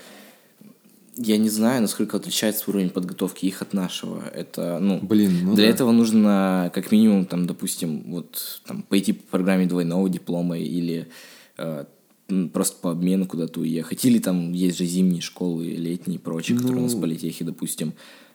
я 1.18 1.38
не 1.38 1.50
знаю, 1.50 1.82
насколько 1.82 2.18
отличается 2.18 2.70
уровень 2.70 2.90
подготовки 2.90 3.46
их 3.46 3.62
от 3.62 3.74
нашего. 3.74 4.24
Это, 4.34 4.80
ну, 4.80 5.00
Блин, 5.02 5.32
ну 5.46 5.56
для 5.56 5.66
да. 5.66 5.72
этого 5.72 5.92
нужно, 5.92 6.72
как 6.74 6.92
минимум, 6.92 7.26
там, 7.26 7.48
допустим, 7.48 8.04
вот 8.12 8.62
там 8.66 8.84
пойти 8.84 9.14
по 9.14 9.24
программе 9.32 9.66
двойного 9.68 10.10
диплома 10.10 10.58
или 10.60 11.08
э, 11.58 11.86
просто 12.54 12.78
по 12.82 12.92
обмену 12.92 13.26
куда-то 13.26 13.62
уехать. 13.62 14.06
Или 14.06 14.20
там 14.20 14.52
есть 14.54 14.78
же 14.78 14.86
зимние 14.86 15.22
школы, 15.22 15.66
летние 15.66 16.18
и 16.18 16.22
прочие, 16.22 16.58
которые 16.58 16.80
у 16.82 16.84
нас 16.84 16.94
в 16.94 16.96
Ну. 16.96 17.02
политехе, 17.02 17.44
допустим. 17.46 17.94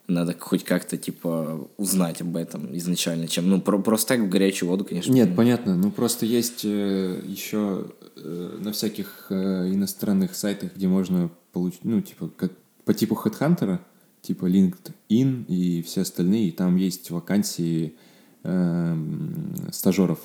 Надо 0.09 0.37
хоть 0.39 0.63
как-то, 0.63 0.97
типа, 0.97 1.69
узнать 1.77 2.21
об 2.21 2.37
этом 2.37 2.77
изначально, 2.77 3.27
чем... 3.27 3.49
Ну, 3.51 3.61
про- 3.61 3.79
просто 3.81 4.15
так 4.15 4.21
в 4.21 4.29
горячую 4.29 4.69
воду, 4.71 4.85
конечно. 4.85 5.13
Нет, 5.13 5.31
ну, 5.31 5.35
понятно. 5.35 5.77
Ну 5.77 5.91
просто 5.91 6.27
есть 6.27 6.63
еще 6.65 7.87
на 8.17 8.73
всяких 8.73 9.27
э, 9.31 9.35
иностранных 9.73 10.35
сайтах, 10.35 10.75
где 10.77 10.89
можно 10.89 11.31
получить, 11.53 11.85
ну, 11.85 12.01
типа, 12.01 12.31
как 12.37 12.53
по 12.85 12.95
типу 12.95 13.19
HeadHunter, 13.23 13.79
типа 14.23 14.47
LinkedIn 14.47 15.47
и 15.49 15.83
все 15.83 16.03
остальные, 16.03 16.49
и 16.49 16.51
там 16.53 16.77
есть 16.77 17.11
вакансии 17.11 17.95
эм, 18.43 19.55
стажеров. 19.73 20.21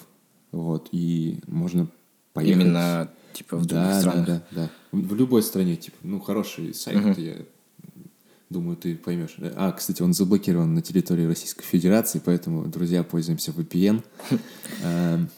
Вот, 0.52 0.90
и 0.92 1.40
можно 1.48 1.88
поехать. 2.34 2.62
Именно, 2.64 3.10
типа, 3.34 3.58
в 3.58 3.66
других 3.66 3.88
да, 3.88 4.00
странах. 4.00 4.26
Да, 4.28 4.44
да, 4.52 4.62
да. 4.62 4.70
В 4.92 5.16
любой 5.16 5.44
стране, 5.44 5.76
типа, 5.76 5.98
ну, 6.04 6.20
хороший 6.20 6.74
сайт, 6.74 6.98
Мгм. 6.98 7.16
я 7.18 7.36
думаю, 8.52 8.78
ты 8.78 8.96
поймешь. 8.96 9.36
А, 9.56 9.72
кстати, 9.72 10.02
он 10.02 10.14
заблокирован 10.14 10.74
на 10.74 10.82
территории 10.82 11.26
Российской 11.26 11.64
Федерации, 11.64 12.22
поэтому, 12.24 12.66
друзья, 12.68 13.04
пользуемся 13.04 13.52
VPN. 13.52 14.04
Эм, 14.84 15.30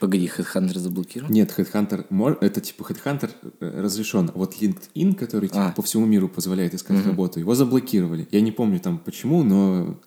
Погоди, 0.00 0.26
HeadHunter 0.36 0.78
заблокирован? 0.78 1.32
Нет, 1.32 1.52
Headhunter, 1.56 2.38
это 2.40 2.60
типа 2.60 2.82
Headhunter 2.84 3.30
э, 3.60 3.80
разрешен. 3.80 4.30
Вот 4.34 4.54
LinkedIn, 4.60 5.14
который 5.14 5.48
типа, 5.48 5.68
А. 5.68 5.72
по 5.72 5.82
всему 5.82 6.06
миру 6.06 6.28
позволяет 6.28 6.72
искать 6.74 6.98
Мгм. 6.98 7.08
работу, 7.08 7.40
его 7.40 7.54
заблокировали. 7.56 8.28
Я 8.30 8.40
не 8.40 8.52
помню 8.52 8.78
там 8.78 8.98
почему, 8.98 9.42
но 9.42 9.98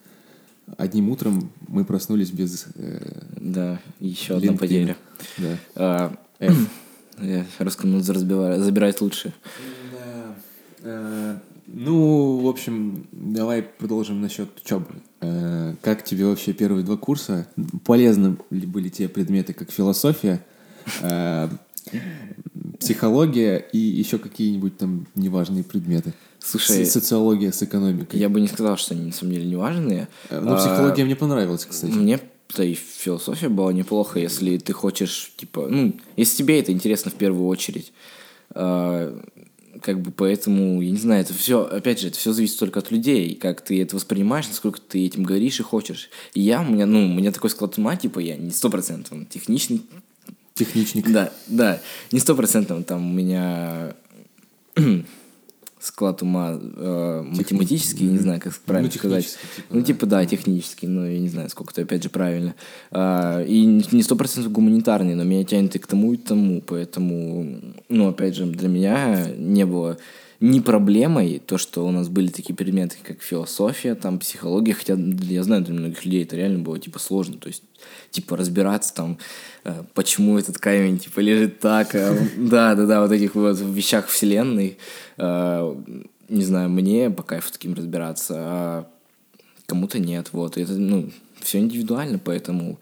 одним 0.78 1.10
утром 1.10 1.52
мы 1.68 1.84
проснулись 1.84 2.32
без 2.32 2.68
э, 2.76 3.22
Да, 3.36 3.82
еще 4.00 4.38
одна 4.38 4.54
LinkedIn. 4.54 4.58
потеря. 4.58 4.98
Да. 5.38 5.58
А, 5.76 6.16
F. 6.40 6.56
я 7.22 7.46
Роскомнадзор 7.60 8.18
забивает, 8.18 8.62
забирает 8.64 9.02
лучше. 9.02 9.34
Да. 10.84 11.42
Ну, 11.74 12.40
в 12.40 12.48
общем, 12.48 13.08
давай 13.12 13.64
продолжим 13.64 14.22
насчет 14.22 14.50
учебы. 14.64 14.88
Э, 15.22 15.76
Как 15.82 16.04
тебе 16.04 16.26
вообще 16.26 16.54
первые 16.54 16.84
два 16.84 16.98
курса? 16.98 17.48
Полезны 17.86 18.38
ли 18.50 18.66
были 18.66 18.90
те 18.90 19.08
предметы, 19.08 19.54
как 19.54 19.72
философия, 19.72 20.44
э, 21.02 21.48
психология 22.80 23.58
и 23.58 23.78
еще 23.78 24.18
какие-нибудь 24.18 24.78
там 24.78 25.08
неважные 25.16 25.64
предметы? 25.64 26.14
Слушай, 26.40 26.86
Социология 26.86 27.52
с 27.52 27.62
экономикой. 27.64 28.20
я 28.20 28.28
бы 28.28 28.42
не 28.42 28.48
сказал, 28.48 28.76
что 28.78 28.94
они 28.96 29.06
на 29.06 29.12
самом 29.14 29.34
деле 29.34 29.46
не 29.46 29.56
важные. 29.56 30.08
Э, 30.30 30.40
Но 30.42 30.54
А, 30.56 30.58
психология 30.58 31.06
мне 31.06 31.16
понравилась, 31.16 31.66
кстати. 31.66 31.92
Мне 31.92 32.20
да 32.58 32.66
и 32.66 32.74
философия 32.74 33.48
была 33.48 33.72
неплохо, 33.72 34.20
если 34.20 34.58
ты 34.58 34.74
хочешь, 34.74 35.32
типа, 35.38 35.68
ну, 35.70 35.94
если 36.18 36.38
тебе 36.44 36.60
это 36.60 36.74
интересно 36.74 37.10
в 37.10 37.14
первую 37.14 37.48
очередь. 37.48 37.94
Как 39.82 40.00
бы 40.00 40.12
поэтому, 40.12 40.82
я 40.82 40.92
не 40.92 40.98
знаю, 40.98 41.22
это 41.22 41.34
все, 41.34 41.64
опять 41.64 42.00
же, 42.00 42.08
это 42.08 42.18
все 42.18 42.34
зависит 42.34 42.60
только 42.60 42.80
от 42.80 42.92
людей, 42.92 43.36
как 43.36 43.62
ты 43.62 43.82
это 43.82 43.96
воспринимаешь, 43.96 44.48
насколько 44.48 44.80
ты 44.80 45.06
этим 45.06 45.24
говоришь 45.24 45.60
и 45.60 45.64
хочешь. 45.64 46.10
И 46.34 46.42
я, 46.42 46.62
у 46.62 46.66
меня, 46.66 46.86
ну, 46.86 47.04
у 47.06 47.14
меня 47.14 47.32
такой 47.32 47.50
склад 47.50 47.78
ума, 47.78 47.96
типа, 47.96 48.20
я 48.20 48.36
не 48.38 48.52
стопроцентно 48.52 49.26
техничный, 49.26 49.82
Техничник. 50.54 51.10
да, 51.12 51.32
да, 51.48 51.82
не 52.12 52.20
стопроцентно 52.20 52.84
там 52.84 53.10
у 53.10 53.14
меня 53.14 53.96
склад 55.82 56.22
ума 56.22 56.60
э, 56.62 57.24
математический, 57.26 58.06
не 58.06 58.20
знаю, 58.20 58.40
как 58.40 58.54
правильно 58.60 58.92
Ну, 58.94 59.00
сказать. 59.00 59.26
типа, 59.26 59.68
ну, 59.72 59.80
да. 59.80 59.86
типа, 59.86 60.06
да, 60.06 60.26
технический, 60.26 60.88
но 60.88 61.08
я 61.08 61.20
не 61.20 61.30
знаю, 61.30 61.50
сколько 61.50 61.72
это, 61.74 61.82
опять 61.82 62.04
же, 62.04 62.10
правильно. 62.10 62.54
А, 62.92 63.44
и 63.44 63.66
не 63.66 64.04
сто 64.04 64.16
процентов 64.16 64.52
гуманитарный, 64.52 65.16
но 65.16 65.24
меня 65.24 65.44
тянет 65.44 65.76
и 65.76 65.80
к 65.80 65.88
тому, 65.88 66.14
и 66.14 66.18
к 66.18 66.24
тому, 66.24 66.62
поэтому, 66.62 67.60
ну, 67.90 68.08
опять 68.10 68.36
же, 68.36 68.46
для 68.46 68.70
меня 68.70 69.28
не 69.38 69.66
было 69.66 69.98
ни 70.42 70.60
проблемой 70.60 71.40
то, 71.46 71.60
что 71.60 71.86
у 71.86 71.92
нас 71.92 72.10
были 72.10 72.30
такие 72.30 72.56
предметы, 72.56 72.98
как 73.04 73.22
философия, 73.22 73.94
там, 73.94 74.18
психология, 74.18 74.74
хотя 74.74 74.96
я 74.96 75.44
знаю, 75.44 75.64
для 75.64 75.76
многих 75.76 76.04
людей 76.04 76.24
это 76.24 76.36
реально 76.36 76.60
было, 76.60 76.80
типа, 76.80 76.98
сложно, 76.98 77.38
то 77.38 77.48
есть, 77.48 77.64
типа, 78.10 78.36
разбираться 78.36 78.94
там, 78.96 79.20
э, 79.64 79.84
почему 79.94 80.40
этот 80.40 80.58
камень, 80.58 80.98
типа, 80.98 81.20
лежит 81.20 81.60
так, 81.60 81.94
а, 81.94 82.18
да, 82.38 82.74
да, 82.74 82.88
да, 82.88 83.02
вот 83.02 83.12
этих 83.12 83.36
вот 83.36 83.60
вещах 83.60 84.08
вселенной, 84.08 84.80
э, 85.18 85.76
не 86.28 86.44
знаю, 86.44 86.70
мне 86.70 87.12
по 87.12 87.22
кайфу 87.22 87.52
таким 87.52 87.76
разбираться, 87.76 88.34
а 88.38 88.88
кому-то 89.68 90.00
нет, 90.00 90.30
вот, 90.32 90.58
это, 90.58 90.74
ну, 90.74 91.12
все 91.40 91.60
индивидуально, 91.60 92.18
поэтому 92.18 92.80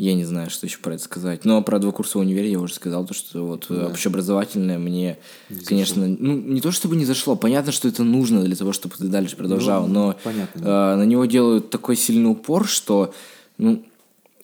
я 0.00 0.14
не 0.14 0.24
знаю, 0.24 0.50
что 0.50 0.66
еще 0.66 0.78
про 0.78 0.94
это 0.94 1.02
сказать. 1.04 1.44
Но 1.44 1.62
про 1.62 1.78
два 1.78 1.92
курса 1.92 2.18
в 2.18 2.20
универе 2.22 2.50
я 2.50 2.58
уже 2.58 2.74
сказал, 2.74 3.06
то, 3.06 3.14
что 3.14 3.46
вот 3.46 3.66
Да. 3.68 3.86
общеобразовательное 3.88 4.78
мне, 4.78 5.18
Не 5.48 5.60
конечно, 5.64 6.06
ну, 6.06 6.36
не 6.36 6.60
то 6.60 6.72
чтобы 6.72 6.96
не 6.96 7.04
зашло, 7.04 7.36
понятно, 7.36 7.72
что 7.72 7.88
это 7.88 8.02
нужно 8.02 8.42
для 8.42 8.56
того, 8.56 8.72
чтобы 8.72 8.94
ты 8.96 9.04
дальше 9.08 9.36
продолжал, 9.36 9.86
Ну, 9.86 9.92
но 9.94 10.16
понятно. 10.24 10.58
э, 10.60 10.96
на 10.96 11.04
него 11.04 11.24
делают 11.26 11.70
такой 11.70 11.96
сильный 11.96 12.30
упор, 12.30 12.66
что, 12.66 13.12
ну, 13.58 13.84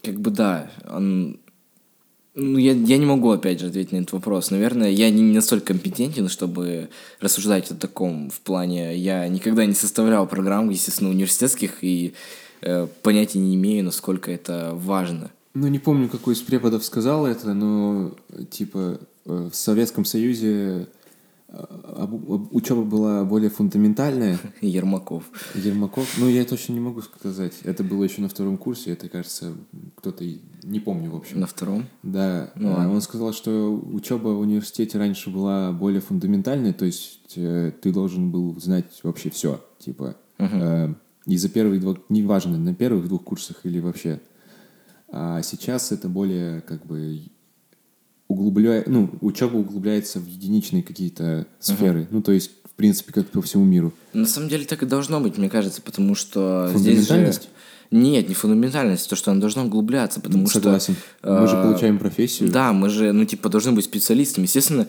как 0.02 0.20
бы 0.20 0.30
да, 0.30 0.70
он... 0.88 1.38
Ну, 2.38 2.58
я, 2.58 2.72
я 2.72 2.98
не 2.98 3.06
могу, 3.06 3.30
опять 3.30 3.60
же, 3.60 3.68
ответить 3.68 3.92
на 3.92 3.96
этот 3.96 4.12
вопрос. 4.12 4.50
Наверное, 4.50 4.90
я 4.90 5.08
не 5.08 5.22
настолько 5.22 5.68
компетентен, 5.68 6.28
чтобы 6.28 6.90
рассуждать 7.18 7.70
о 7.70 7.74
таком 7.74 8.28
в 8.28 8.40
плане... 8.40 8.94
Я 8.94 9.26
никогда 9.26 9.64
не 9.64 9.72
составлял 9.72 10.26
программ, 10.26 10.68
естественно, 10.68 11.08
университетских, 11.08 11.82
и 11.82 12.12
э, 12.60 12.88
понятия 13.02 13.38
не 13.38 13.54
имею, 13.54 13.84
насколько 13.84 14.30
это 14.30 14.72
важно. 14.74 15.30
Ну, 15.58 15.68
не 15.68 15.78
помню, 15.78 16.10
какой 16.10 16.34
из 16.34 16.42
преподов 16.42 16.84
сказал 16.84 17.26
это, 17.26 17.54
но, 17.54 18.14
типа, 18.50 19.00
э, 19.24 19.48
в 19.50 19.56
Советском 19.56 20.04
Союзе 20.04 20.86
учеба 22.50 22.82
была 22.82 23.24
более 23.24 23.48
фундаментальная. 23.48 24.38
Ермаков. 24.60 25.24
Ермаков, 25.54 26.18
ну, 26.18 26.28
я 26.28 26.44
точно 26.44 26.74
не 26.74 26.80
могу 26.80 27.00
сказать. 27.00 27.54
Это 27.62 27.82
было 27.84 28.04
еще 28.04 28.20
на 28.20 28.28
втором 28.28 28.58
курсе, 28.58 28.92
это, 28.92 29.08
кажется, 29.08 29.54
кто-то, 29.94 30.24
не 30.62 30.78
помню, 30.80 31.10
в 31.10 31.16
общем. 31.16 31.40
На 31.40 31.46
втором? 31.46 31.86
Да, 32.02 32.50
Ну, 32.56 32.74
а, 32.76 32.86
он 32.88 33.00
сказал, 33.00 33.32
что 33.32 33.74
учеба 33.74 34.28
в 34.28 34.40
университете 34.40 34.98
раньше 34.98 35.30
была 35.30 35.72
более 35.72 36.02
фундаментальной, 36.02 36.74
то 36.74 36.84
есть 36.84 37.32
э, 37.36 37.72
ты 37.80 37.92
должен 37.94 38.30
был 38.30 38.60
знать 38.60 39.00
вообще 39.02 39.30
все, 39.30 39.64
типа. 39.78 40.16
э, 40.38 40.94
и 41.24 41.36
за 41.38 41.48
первые 41.48 41.80
два, 41.80 41.96
неважно, 42.10 42.58
на 42.58 42.74
первых 42.74 43.08
двух 43.08 43.24
курсах 43.24 43.60
или 43.64 43.80
вообще. 43.80 44.20
А 45.10 45.42
сейчас 45.42 45.92
это 45.92 46.08
более 46.08 46.60
как 46.62 46.84
бы 46.86 47.22
углубляет, 48.28 48.88
ну, 48.88 49.10
учеба 49.20 49.56
углубляется 49.56 50.18
в 50.18 50.26
единичные 50.26 50.82
какие-то 50.82 51.46
сферы. 51.60 52.08
Ну, 52.10 52.22
то 52.22 52.32
есть, 52.32 52.50
в 52.64 52.74
принципе, 52.74 53.12
как 53.12 53.28
по 53.28 53.40
всему 53.40 53.64
миру. 53.64 53.92
На 54.12 54.26
самом 54.26 54.48
деле 54.48 54.64
так 54.64 54.82
и 54.82 54.86
должно 54.86 55.20
быть, 55.20 55.38
мне 55.38 55.48
кажется, 55.48 55.80
потому 55.80 56.14
что 56.14 56.70
здесь 56.74 57.06
же... 57.08 57.32
Нет, 57.92 58.28
не 58.28 58.34
фундаментальность, 58.34 59.08
то, 59.08 59.14
что 59.14 59.30
она 59.30 59.40
должна 59.40 59.62
углубляться, 59.62 60.20
потому 60.20 60.48
Согласен. 60.48 60.96
что... 61.20 61.40
Мы 61.40 61.46
же 61.46 61.56
э, 61.56 61.62
получаем 61.62 61.98
профессию. 62.00 62.50
Да, 62.50 62.72
мы 62.72 62.88
же, 62.88 63.12
ну, 63.12 63.24
типа, 63.24 63.48
должны 63.48 63.70
быть 63.72 63.84
специалистами. 63.84 64.44
Естественно, 64.46 64.88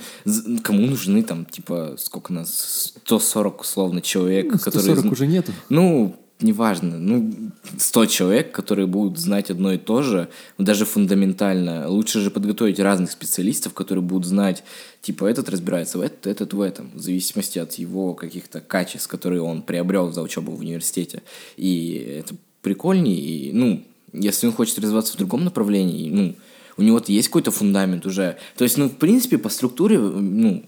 кому 0.64 0.88
нужны 0.88 1.22
там, 1.22 1.46
типа, 1.46 1.94
сколько 2.00 2.34
нас, 2.34 2.94
140, 3.06 3.62
условно, 3.62 4.02
человек, 4.02 4.52
Ну, 4.52 4.58
которые... 4.58 4.96
140 4.96 5.12
уже 5.12 5.28
нету. 5.28 5.52
Ну, 5.70 6.16
неважно, 6.40 6.98
ну, 6.98 7.34
100 7.78 8.06
человек, 8.06 8.52
которые 8.52 8.88
будут 8.88 9.18
знать 9.18 9.50
одно 9.50 9.74
и 9.74 9.78
то 9.78 10.02
же, 10.02 10.30
даже 10.58 10.86
фундаментально. 10.86 11.90
Лучше 11.90 12.20
же 12.20 12.30
подготовить 12.30 12.80
разных 12.80 13.12
специалистов, 13.12 13.74
которые 13.74 14.04
будут 14.04 14.28
знать, 14.28 14.64
типа, 15.02 15.26
этот 15.26 15.50
разбирается 15.50 15.98
в 15.98 16.02
этом, 16.02 16.32
этот 16.32 16.54
в 16.54 16.62
этом, 16.62 16.92
в 16.94 17.00
зависимости 17.00 17.60
от 17.60 17.74
его 17.74 18.14
каких-то 18.14 18.62
качеств, 18.62 19.08
которые 19.08 19.42
он 19.42 19.62
приобрел 19.62 20.12
за 20.12 20.22
учебу 20.22 20.52
в 20.52 20.60
университете. 20.60 21.24
И 21.56 22.20
это 22.20 22.36
прикольнее, 22.62 23.18
и, 23.18 23.52
ну, 23.54 23.84
если 24.14 24.48
он 24.48 24.54
хочет 24.54 24.80
развиваться 24.80 25.14
в 25.14 25.18
другом 25.18 25.44
направлении, 25.44 26.10
ну, 26.10 26.36
у 26.78 26.84
него 26.84 27.02
есть 27.08 27.30
какой-то 27.30 27.52
фундамент 27.52 28.06
уже. 28.06 28.38
То 28.56 28.64
есть, 28.64 28.78
ну, 28.78 28.88
в 28.88 28.96
принципе, 28.98 29.38
по 29.38 29.50
структуре, 29.50 29.98
ну, 30.00 30.64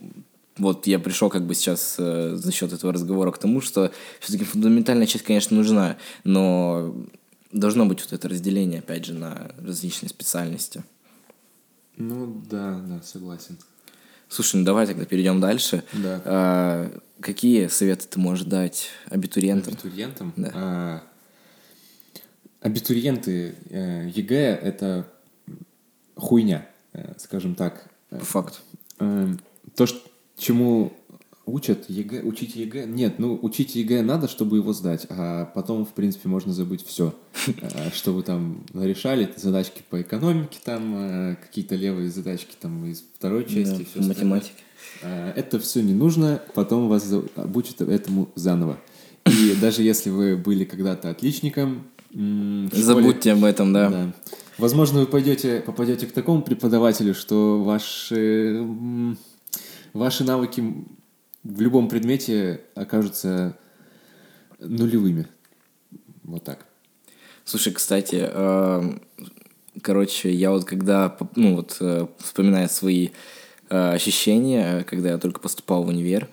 вот 0.59 0.85
я 0.87 0.99
пришел 0.99 1.29
как 1.29 1.45
бы 1.45 1.55
сейчас 1.55 1.95
э, 1.97 2.35
за 2.35 2.51
счет 2.51 2.71
этого 2.73 2.93
разговора 2.93 3.31
к 3.31 3.37
тому, 3.37 3.61
что 3.61 3.91
все-таки 4.19 4.45
фундаментальная 4.45 5.07
часть, 5.07 5.23
конечно, 5.23 5.57
нужна, 5.57 5.97
но 6.23 6.95
должно 7.51 7.85
быть 7.85 8.01
вот 8.01 8.13
это 8.13 8.29
разделение, 8.29 8.79
опять 8.79 9.05
же, 9.05 9.13
на 9.13 9.51
различные 9.57 10.09
специальности. 10.09 10.83
Ну, 11.97 12.41
да, 12.49 12.79
да, 12.87 13.01
согласен. 13.03 13.57
Слушай, 14.29 14.57
ну 14.57 14.65
давай 14.65 14.85
тогда 14.85 15.05
перейдем 15.05 15.41
дальше. 15.41 15.83
Да. 15.93 16.21
А, 16.23 16.99
какие 17.19 17.67
советы 17.67 18.07
ты 18.07 18.19
можешь 18.19 18.45
дать 18.45 18.89
абитуриентам? 19.09 19.73
Абитуриентам? 19.73 20.33
Да. 20.37 20.51
А, 20.53 21.03
абитуриенты 22.61 23.55
э, 23.69 24.09
ЕГЭ— 24.13 24.55
это 24.63 25.07
хуйня, 26.15 26.67
э, 26.93 27.13
скажем 27.17 27.55
так. 27.55 27.89
По 28.09 28.23
факту. 28.25 28.59
Э, 28.99 29.35
то, 29.75 29.87
ш- 29.87 29.95
чему 30.39 30.93
учат 31.45 31.89
ЕГЭ, 31.89 32.21
учить 32.21 32.55
ЕГЭ. 32.55 32.85
Нет, 32.85 33.19
ну 33.19 33.37
учить 33.41 33.75
ЕГЭ 33.75 34.01
надо, 34.01 34.27
чтобы 34.27 34.57
его 34.57 34.73
сдать, 34.73 35.05
а 35.09 35.45
потом, 35.45 35.85
в 35.85 35.89
принципе, 35.89 36.29
можно 36.29 36.53
забыть 36.53 36.85
все, 36.85 37.13
что 37.93 38.13
вы 38.13 38.23
там 38.23 38.63
решали, 38.73 39.29
задачки 39.35 39.83
по 39.89 40.01
экономике, 40.01 40.59
там 40.63 40.95
э, 40.95 41.35
какие-то 41.35 41.75
левые 41.75 42.09
задачки 42.09 42.55
там 42.59 42.85
из 42.85 43.03
второй 43.17 43.45
части, 43.45 43.85
все 43.89 44.01
математики. 44.01 44.63
Э, 45.01 45.33
это 45.35 45.59
все 45.59 45.81
не 45.81 45.93
нужно, 45.93 46.41
потом 46.53 46.87
вас 46.87 47.11
обучат 47.35 47.81
этому 47.81 48.29
заново. 48.35 48.77
И 49.25 49.55
даже 49.61 49.83
если 49.83 50.09
вы 50.09 50.37
были 50.37 50.63
когда-то 50.65 51.09
отличником, 51.09 51.85
Забудьте 52.11 53.33
об 53.33 53.43
этом, 53.43 53.71
да. 53.71 53.89
да. 53.89 54.13
Возможно, 54.57 55.01
вы 55.01 55.05
пойдете, 55.05 55.61
попадете 55.65 56.07
к 56.07 56.11
такому 56.11 56.41
преподавателю, 56.41 57.13
что 57.13 57.63
ваши, 57.63 58.65
ваши 59.93 60.23
навыки 60.23 60.63
в 61.43 61.61
любом 61.61 61.87
предмете 61.89 62.61
окажутся 62.75 63.57
нулевыми. 64.59 65.27
Вот 66.23 66.43
так. 66.43 66.65
Слушай, 67.45 67.73
кстати, 67.73 68.29
эм, 68.31 69.01
короче, 69.81 70.31
я 70.31 70.51
вот 70.51 70.65
когда, 70.65 71.17
ну 71.35 71.55
вот, 71.55 71.77
э, 71.79 72.07
вспоминая 72.19 72.67
свои 72.67 73.09
э, 73.69 73.93
ощущения, 73.93 74.83
когда 74.83 75.09
я 75.09 75.17
только 75.17 75.39
поступал 75.39 75.83
в 75.83 75.87
универ, 75.87 76.29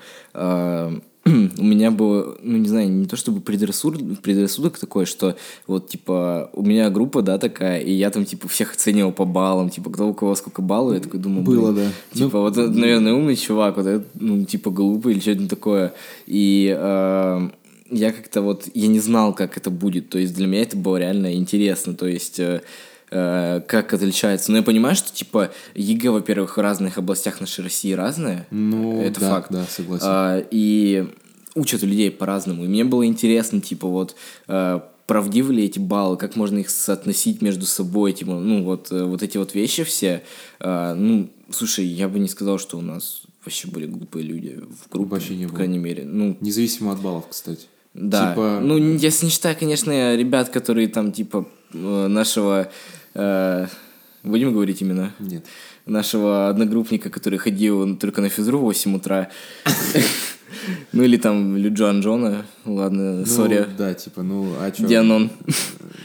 у 1.59 1.65
меня 1.65 1.91
было, 1.91 2.37
ну, 2.41 2.57
не 2.57 2.69
знаю, 2.69 2.89
не 2.89 3.07
то 3.07 3.17
чтобы 3.17 3.41
предрассудок, 3.41 4.21
предрассудок 4.21 4.79
такой, 4.79 5.07
что 5.07 5.37
вот, 5.67 5.89
типа, 5.89 6.51
у 6.53 6.63
меня 6.63 6.89
группа, 6.89 7.21
да, 7.21 7.39
такая, 7.39 7.81
и 7.81 7.93
я 7.93 8.11
там, 8.11 8.25
типа, 8.25 8.47
всех 8.47 8.75
оценивал 8.75 9.11
по 9.11 9.25
баллам, 9.25 9.69
типа, 9.69 9.91
кто 9.91 10.09
у 10.09 10.15
кого 10.15 10.37
сколько 10.37 10.63
баллов, 10.63 10.95
я 10.95 11.01
такой 11.01 11.19
думаю, 11.19 11.45
Было, 11.45 11.73
да. 11.73 11.89
Типа, 12.13 12.39
ну, 12.39 12.43
вот, 12.43 12.57
наверное, 12.57 13.13
умный 13.13 13.35
чувак, 13.35 13.77
вот 13.77 13.87
это, 13.87 14.05
ну, 14.15 14.45
типа, 14.45 14.71
глупый 14.71 15.15
или 15.15 15.21
что-то 15.21 15.49
такое. 15.49 15.95
И 16.27 16.73
э, 16.77 17.49
я 17.91 18.13
как-то 18.13 18.43
вот, 18.43 18.69
я 18.75 18.87
не 18.87 19.01
знал, 19.01 19.35
как 19.35 19.57
это 19.57 19.71
будет, 19.71 20.11
то 20.11 20.19
есть 20.19 20.35
для 20.35 20.47
меня 20.47 20.63
это 20.63 20.77
было 20.77 20.97
реально 20.97 21.35
интересно, 21.35 21.95
то 21.95 22.07
есть... 22.07 22.39
Э 22.39 22.61
как 23.19 23.95
отличается. 23.95 24.51
Но 24.51 24.59
я 24.59 24.63
понимаю, 24.63 24.97
что 24.97 25.13
типа 25.13 25.51
ЕГЭ, 25.75 26.11
во-первых, 26.11 26.57
в 26.57 26.61
разных 26.61 26.99
областях 26.99 27.41
нашей 27.41 27.65
России 27.65 27.93
разные. 27.93 28.47
Ну, 28.51 29.01
это 29.01 29.21
да, 29.21 29.31
факт. 29.31 29.51
Да, 29.51 29.65
согласен. 29.69 30.07
А, 30.07 30.45
и 30.51 31.07
учат 31.57 31.83
людей 31.83 32.11
по-разному. 32.11 32.65
И 32.65 32.69
мне 32.69 32.85
было 32.85 33.07
интересно, 33.07 33.61
типа, 33.61 33.89
вот, 33.89 34.15
э, 34.47 34.81
правдивы 35.07 35.55
ли 35.55 35.65
эти 35.65 35.79
баллы, 35.79 36.17
как 36.17 36.37
можно 36.37 36.59
их 36.59 36.71
соотносить 36.71 37.43
между 37.43 37.67
собой, 37.67 38.13
типа, 38.13 38.35
ну, 38.35 38.63
вот, 38.63 38.93
э, 38.93 39.05
вот 39.05 39.23
эти 39.23 39.39
вот 39.39 39.55
вещи 39.55 39.83
все. 39.83 40.23
Э, 40.61 40.95
ну, 40.95 41.31
слушай, 41.51 41.85
я 41.85 42.09
бы 42.09 42.19
не 42.19 42.29
сказал, 42.29 42.59
что 42.59 42.79
у 42.79 42.83
нас 42.83 43.23
вообще 43.45 43.69
были 43.69 43.87
глупые 43.87 44.25
люди 44.25 44.61
в 44.61 44.91
группе, 44.91 45.11
вообще 45.11 45.37
не 45.37 45.45
по 45.45 45.51
было. 45.51 45.57
крайней 45.57 45.79
мере. 45.79 46.05
Ну, 46.05 46.37
Независимо 46.41 46.93
от 46.93 47.01
баллов, 47.01 47.29
кстати. 47.31 47.67
Да, 47.95 48.31
типа... 48.31 48.61
ну, 48.63 48.77
если 48.77 49.25
не 49.25 49.33
считаю, 49.33 49.57
конечно, 49.59 50.15
ребят, 50.15 50.51
которые 50.51 50.89
там, 50.89 51.13
типа, 51.13 51.49
э, 51.73 52.07
нашего... 52.09 52.71
Э, 53.17 53.67
будем 54.23 54.53
говорить 54.53 54.83
именно? 54.83 55.13
Нет. 55.19 55.47
Нашего 55.87 56.49
одногруппника, 56.49 57.11
который 57.11 57.39
ходил 57.39 57.97
только 57.97 58.21
на 58.21 58.29
физру 58.29 58.59
в 58.59 58.63
8 58.63 58.97
утра. 58.97 59.31
Ну 60.93 61.03
или 61.03 61.17
там 61.17 61.57
Люджан 61.57 62.01
Джона, 62.01 62.47
ладно, 62.65 63.19
ну, 63.19 63.27
сори. 63.27 63.67
да, 63.77 63.95
типа, 63.95 64.23
ну, 64.23 64.55
а 64.61 64.71
чё? 64.71 64.87
Дианон. 64.87 65.31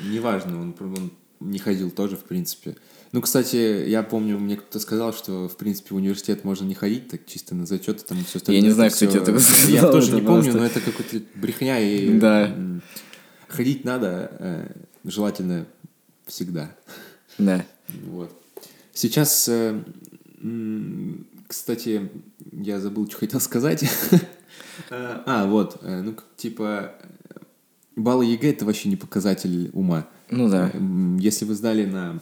Неважно, 0.09 0.59
он, 0.59 0.75
он 0.79 1.11
не 1.39 1.59
ходил 1.59 1.91
тоже, 1.91 2.15
в 2.15 2.23
принципе. 2.23 2.75
Ну, 3.11 3.21
кстати, 3.21 3.87
я 3.87 4.03
помню, 4.03 4.39
мне 4.39 4.55
кто-то 4.55 4.79
сказал, 4.79 5.13
что, 5.13 5.47
в 5.47 5.57
принципе, 5.57 5.93
в 5.93 5.97
университет 5.97 6.43
можно 6.43 6.65
не 6.65 6.75
ходить, 6.75 7.09
так 7.09 7.25
чисто 7.25 7.55
на 7.55 7.65
зачеты 7.65 8.03
там 8.03 8.23
все 8.23 8.37
остальное. 8.37 8.61
Я 8.61 8.67
не 8.67 8.73
знаю, 8.73 8.91
кто 8.91 9.05
тебе 9.05 9.19
это 9.19 9.39
сказал. 9.39 9.69
Я 9.69 9.81
тоже 9.81 10.13
не 10.13 10.21
помню, 10.21 10.53
но 10.53 10.65
это 10.65 10.79
какая-то 10.79 11.21
брехня. 11.35 11.79
И 11.79 12.17
да. 12.19 12.55
Ходить 13.47 13.83
надо, 13.83 14.31
э, 14.39 14.71
желательно 15.03 15.65
всегда. 16.31 16.73
Да. 17.37 17.65
Вот. 18.05 18.31
Сейчас, 18.93 19.47
э, 19.49 19.79
кстати, 21.47 22.09
я 22.51 22.79
забыл, 22.79 23.07
что 23.07 23.17
хотел 23.17 23.39
сказать. 23.39 23.83
Э, 24.89 25.21
а, 25.25 25.45
вот, 25.47 25.79
э, 25.81 26.01
ну, 26.01 26.15
типа, 26.37 26.95
баллы 27.95 28.25
ЕГЭ— 28.25 28.49
это 28.51 28.65
вообще 28.65 28.89
не 28.89 28.95
показатель 28.95 29.69
ума. 29.73 30.07
Ну 30.29 30.49
да. 30.49 30.71
Если 31.19 31.45
вы 31.45 31.55
сдали 31.55 31.85
на 31.85 32.21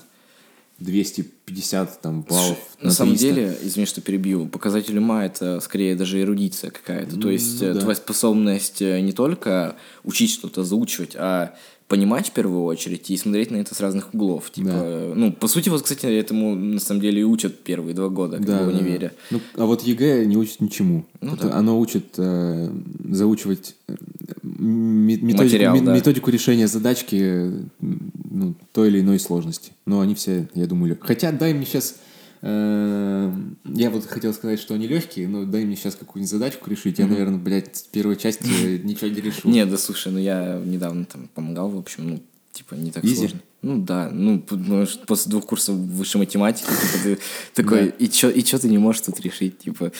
250 0.79 2.01
там, 2.01 2.23
баллов. 2.23 2.57
На, 2.79 2.87
на 2.87 2.91
самом 2.91 3.15
деле, 3.15 3.55
извини, 3.61 3.85
что 3.85 4.01
перебью, 4.01 4.47
показатель 4.47 4.97
ума 4.97 5.25
это 5.25 5.59
скорее 5.59 5.95
даже 5.95 6.19
эрудиция 6.21 6.71
какая-то. 6.71 7.19
То 7.19 7.29
есть 7.29 7.61
ну, 7.61 7.73
да. 7.73 7.81
твоя 7.81 7.95
способность 7.95 8.81
не 8.81 9.11
только 9.11 9.75
учить 10.03 10.31
что-то, 10.31 10.63
заучивать, 10.63 11.15
а 11.15 11.55
понимать 11.89 12.29
в 12.29 12.31
первую 12.31 12.63
очередь 12.63 13.09
и 13.09 13.17
смотреть 13.17 13.49
на 13.49 13.57
это 13.57 13.73
с 13.73 13.81
разных 13.81 14.13
углов. 14.13 14.51
Типа, 14.51 14.69
да. 14.69 15.11
ну, 15.15 15.33
по 15.33 15.47
сути, 15.47 15.69
вот, 15.69 15.81
кстати, 15.81 16.05
этому 16.05 16.55
на 16.55 16.79
самом 16.79 17.01
деле 17.01 17.21
и 17.21 17.23
учат 17.23 17.59
первые 17.59 17.95
два 17.95 18.09
года, 18.09 18.37
как 18.37 18.45
да, 18.45 18.59
бы 18.59 18.65
в 18.65 18.75
универе. 18.75 19.11
Да. 19.31 19.37
Ну, 19.37 19.41
а 19.63 19.65
вот 19.65 19.81
ЕГЭ 19.81 20.25
не 20.25 20.37
учит 20.37 20.61
ничему. 20.61 21.05
Ну, 21.19 21.35
да. 21.35 21.51
Оно 21.55 21.79
учит 21.79 22.13
э, 22.17 22.71
заучивать 23.09 23.75
э, 23.87 23.95
методику, 24.43 25.43
Материал, 25.43 25.81
да. 25.81 25.95
методику 25.95 26.29
решения 26.29 26.67
задачки 26.67 27.51
ну, 27.79 28.53
той 28.71 28.89
или 28.89 29.01
иной 29.01 29.19
сложности. 29.19 29.71
Но 29.87 29.99
они 29.99 30.13
все, 30.13 30.47
я 30.53 30.67
думаю, 30.67 30.95
хотя 31.01 31.31
дай 31.31 31.55
мне 31.55 31.65
сейчас 31.65 31.95
я 32.41 33.89
вот 33.89 34.05
хотел 34.05 34.33
сказать, 34.33 34.59
что 34.59 34.73
они 34.73 34.87
легкие, 34.87 35.27
но 35.27 35.45
дай 35.45 35.65
мне 35.65 35.75
сейчас 35.75 35.95
какую-нибудь 35.95 36.31
задачку 36.31 36.69
решить. 36.69 36.99
Я, 36.99 37.07
наверное, 37.07 37.37
блядь, 37.37 37.75
с 37.75 37.81
первой 37.83 38.15
части 38.15 38.43
ничего 38.83 39.07
не 39.07 39.19
решу. 39.19 39.49
Нет, 39.49 39.69
да 39.69 39.77
слушай, 39.77 40.11
ну 40.11 40.19
я 40.19 40.61
недавно 40.63 41.05
там 41.05 41.29
помогал, 41.33 41.69
в 41.69 41.77
общем, 41.77 42.09
ну, 42.09 42.23
типа, 42.53 42.75
не 42.75 42.91
так 42.91 43.05
сложно. 43.05 43.41
Ну 43.61 43.77
да, 43.77 44.09
ну, 44.09 44.39
после 44.39 45.29
двух 45.29 45.47
курсов 45.47 45.75
высшей 45.75 46.19
математики, 46.19 46.65
типа, 46.65 47.03
ты 47.03 47.19
такой, 47.53 47.93
и 47.99 48.09
чё, 48.09 48.29
и 48.29 48.41
чё 48.41 48.57
ты 48.57 48.69
не 48.69 48.77
можешь 48.77 49.01
тут 49.01 49.19
решить, 49.19 49.59
типа, 49.59 49.91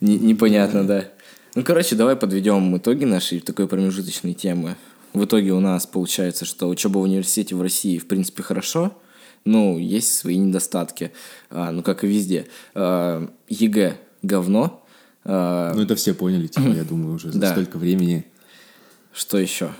непонятно, 0.00 0.86
да. 0.86 1.08
Ну, 1.54 1.64
короче, 1.64 1.96
давай 1.96 2.16
подведем 2.16 2.76
итоги 2.76 3.04
нашей 3.04 3.40
такой 3.40 3.66
промежуточной 3.66 4.34
темы. 4.34 4.76
В 5.14 5.24
итоге 5.24 5.52
у 5.52 5.60
нас 5.60 5.86
получается, 5.86 6.44
что 6.44 6.68
учеба 6.68 6.98
в 6.98 7.02
университете 7.02 7.54
в 7.54 7.62
России, 7.62 7.96
в 7.96 8.06
принципе, 8.06 8.42
хорошо, 8.42 8.92
ну, 9.48 9.78
есть 9.78 10.14
свои 10.14 10.36
недостатки, 10.36 11.12
а, 11.50 11.72
ну, 11.72 11.82
как 11.82 12.04
и 12.04 12.06
везде. 12.06 12.46
А, 12.74 13.28
ЕГЭ— 13.48 13.96
говно. 14.22 14.84
А... 15.24 15.72
Ну, 15.74 15.82
это 15.82 15.94
все 15.94 16.14
поняли, 16.14 16.46
типа, 16.46 16.68
я 16.68 16.84
думаю, 16.88 17.14
уже 17.14 17.32
за 17.32 17.40
да. 17.40 17.52
столько 17.52 17.78
времени. 17.78 18.26
Что 19.12 19.38
еще? 19.38 19.70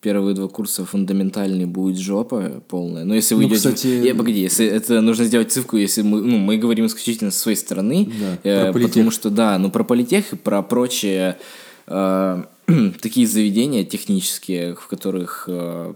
Первые 0.00 0.34
два 0.34 0.48
курса 0.48 0.84
фундаментальный 0.84 1.66
будет 1.66 1.98
жопа 1.98 2.62
полная. 2.68 3.04
Но 3.04 3.14
если 3.14 3.34
вы 3.34 3.42
ну, 3.42 3.48
идете... 3.48 3.68
Кстати... 3.68 3.86
Я, 3.86 4.14
погоди, 4.14 4.40
если 4.40 4.66
это 4.66 5.00
нужно 5.00 5.24
сделать 5.24 5.52
цифку, 5.52 5.76
если 5.76 6.02
мы, 6.02 6.20
ну, 6.22 6.38
мы 6.38 6.56
говорим 6.56 6.86
исключительно 6.86 7.30
со 7.30 7.38
своей 7.40 7.56
стороны, 7.56 8.10
да, 8.42 8.68
э, 8.68 8.72
потому 8.72 9.10
что, 9.10 9.30
да, 9.30 9.58
ну, 9.58 9.70
про 9.70 9.84
политех 9.84 10.32
и 10.32 10.36
про 10.36 10.62
прочие 10.62 11.38
э, 11.86 12.42
такие 13.00 13.26
заведения 13.26 13.84
технические, 13.84 14.74
в 14.74 14.86
которых, 14.88 15.44
э, 15.46 15.94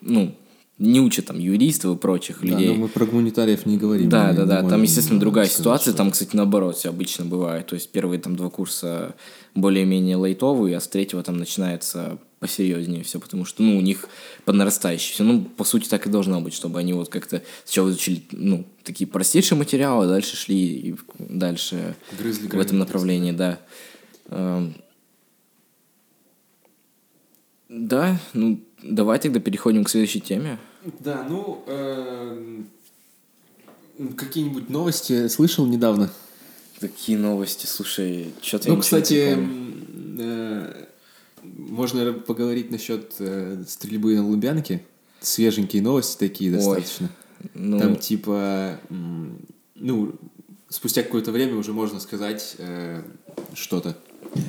ну, 0.00 0.34
не 0.78 1.00
учат 1.00 1.26
там 1.26 1.38
юристов 1.38 1.96
и 1.96 2.00
прочих 2.00 2.40
да, 2.40 2.48
людей. 2.48 2.68
но 2.68 2.74
мы 2.74 2.88
про 2.88 3.06
гуманитариев 3.06 3.66
не 3.66 3.76
говорим. 3.76 4.08
Да, 4.08 4.32
да, 4.32 4.44
да. 4.44 4.68
Там, 4.68 4.82
естественно, 4.82 5.20
другая 5.20 5.46
сказать, 5.46 5.60
ситуация. 5.60 5.92
Что... 5.92 5.98
Там, 5.98 6.10
кстати, 6.10 6.34
наоборот 6.34 6.76
все 6.76 6.88
обычно 6.88 7.24
бывает. 7.24 7.66
То 7.66 7.74
есть 7.74 7.90
первые 7.92 8.20
там 8.20 8.36
два 8.36 8.50
курса 8.50 9.14
более-менее 9.54 10.16
лайтовые, 10.16 10.76
а 10.76 10.80
с 10.80 10.88
третьего 10.88 11.22
там 11.22 11.36
начинается 11.36 12.18
посерьезнее 12.40 13.04
все, 13.04 13.20
потому 13.20 13.44
что, 13.44 13.62
ну, 13.62 13.78
у 13.78 13.80
них 13.80 14.08
под 14.44 14.56
нарастающий 14.56 15.12
все. 15.12 15.22
Ну, 15.22 15.42
по 15.44 15.62
сути, 15.62 15.88
так 15.88 16.06
и 16.06 16.10
должно 16.10 16.40
быть, 16.40 16.54
чтобы 16.54 16.80
они 16.80 16.92
вот 16.92 17.08
как-то 17.08 17.42
сначала 17.64 17.90
изучили, 17.90 18.24
ну, 18.32 18.66
такие 18.82 19.08
простейшие 19.08 19.56
материалы, 19.56 20.06
а 20.06 20.08
дальше 20.08 20.36
шли 20.36 20.56
и 20.56 20.96
дальше 21.20 21.94
Грызли 22.18 22.48
в 22.48 22.58
этом 22.58 22.80
направлении, 22.80 23.30
да. 23.30 23.60
Эм. 24.26 24.74
Да, 27.68 28.18
ну, 28.34 28.60
давай 28.82 29.18
тогда 29.18 29.40
переходим 29.40 29.84
к 29.84 29.90
следующей 29.90 30.20
теме. 30.20 30.58
Да, 31.00 31.26
ну, 31.28 31.62
э, 31.66 32.62
какие-нибудь 34.16 34.68
новости 34.68 35.28
слышал 35.28 35.66
недавно? 35.66 36.10
Какие 36.80 37.16
новости? 37.16 37.66
Слушай, 37.66 38.32
что-то 38.42 38.68
Ну, 38.68 38.78
кстати, 38.78 39.38
э, 40.18 40.86
можно 41.42 42.12
поговорить 42.12 42.70
насчет 42.70 43.14
э, 43.18 43.64
стрельбы 43.68 44.16
на 44.16 44.26
Лубянке. 44.26 44.84
Свеженькие 45.20 45.82
новости 45.82 46.18
такие 46.18 46.50
Ой, 46.50 46.56
достаточно. 46.56 47.08
Ну... 47.54 47.78
Там 47.78 47.96
типа, 47.96 48.80
ну, 49.74 50.14
спустя 50.68 51.02
какое-то 51.02 51.30
время 51.30 51.56
уже 51.56 51.72
можно 51.72 52.00
сказать 52.00 52.56
э, 52.58 53.02
что-то. 53.54 53.96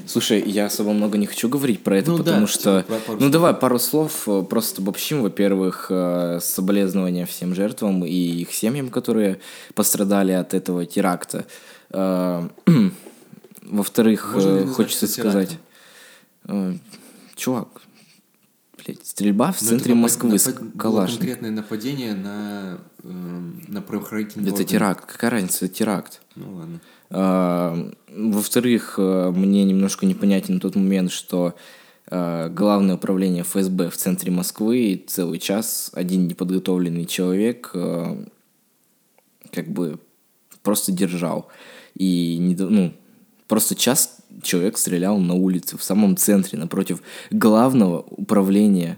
Слушай, 0.07 0.41
я 0.45 0.67
особо 0.67 0.93
много 0.93 1.17
не 1.17 1.25
хочу 1.25 1.49
говорить 1.49 1.83
про 1.83 1.97
это, 1.97 2.11
ну, 2.11 2.17
потому 2.17 2.41
да, 2.41 2.47
что... 2.47 2.81
Типа, 2.81 2.99
ну, 3.07 3.17
слов. 3.19 3.31
давай 3.31 3.53
пару 3.53 3.79
слов 3.79 4.27
э, 4.27 4.43
просто 4.43 4.81
обобщим. 4.81 5.21
Во-первых, 5.21 5.87
э, 5.89 6.39
соболезнования 6.41 7.25
всем 7.25 7.53
жертвам 7.53 8.05
и 8.05 8.11
их 8.11 8.53
семьям, 8.53 8.89
которые 8.89 9.39
пострадали 9.75 10.31
от 10.31 10.53
этого 10.53 10.85
теракта. 10.85 11.45
Э, 11.89 12.47
Во-вторых, 13.61 14.35
хочется 14.75 15.07
терактом? 15.07 15.31
сказать... 15.31 15.57
э, 16.47 16.73
Чувак, 17.35 17.67
блядь, 18.85 19.05
стрельба 19.05 19.51
в 19.51 19.61
Ну, 19.61 19.67
центре 19.67 19.93
Москвы 19.95 20.37
с 20.39 20.53
калашником. 20.77 21.17
конкретное 21.27 21.51
нападение 21.51 22.13
на, 22.13 22.79
эм, 23.03 23.61
на 23.67 23.81
правоохранительный 23.81 24.45
Это 24.45 24.53
орган. 24.53 24.67
теракт. 24.67 25.05
Какая 25.11 25.31
разница, 25.31 25.65
это 25.65 25.73
теракт. 25.73 26.21
Ну 26.35 26.55
ладно. 26.55 26.79
А, 27.09 27.91
Во-вторых, 28.15 28.95
э, 28.97 29.31
мне 29.35 29.63
немножко 29.63 30.05
непонятен 30.05 30.59
тот 30.59 30.75
момент, 30.75 31.11
что 31.11 31.55
э, 32.11 32.49
главное 32.49 32.95
управление 32.95 33.43
ФСБ 33.43 33.89
в 33.89 33.97
центре 33.97 34.31
Москвы 34.31 35.03
целый 35.07 35.39
час 35.39 35.89
один 35.93 36.27
неподготовленный 36.27 37.05
человек 37.05 37.71
э, 37.73 38.25
как 39.51 39.67
бы 39.69 39.99
просто 40.63 40.91
держал. 40.91 41.47
И 41.95 42.37
не, 42.37 42.55
ну, 42.55 42.93
просто 43.47 43.75
час 43.75 44.17
человек 44.41 44.77
стрелял 44.77 45.17
на 45.19 45.33
улице, 45.33 45.77
в 45.77 45.83
самом 45.83 46.17
центре, 46.17 46.57
напротив 46.57 47.01
главного 47.31 48.01
управления 48.01 48.97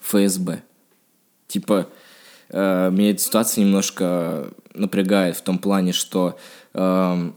ФСБ. 0.00 0.62
Типа, 1.48 1.88
э, 2.48 2.90
меня 2.90 3.10
эта 3.10 3.20
ситуация 3.20 3.64
немножко 3.64 4.50
напрягает 4.74 5.36
в 5.36 5.42
том 5.42 5.58
плане, 5.58 5.92
что 5.92 6.38
эм, 6.74 7.34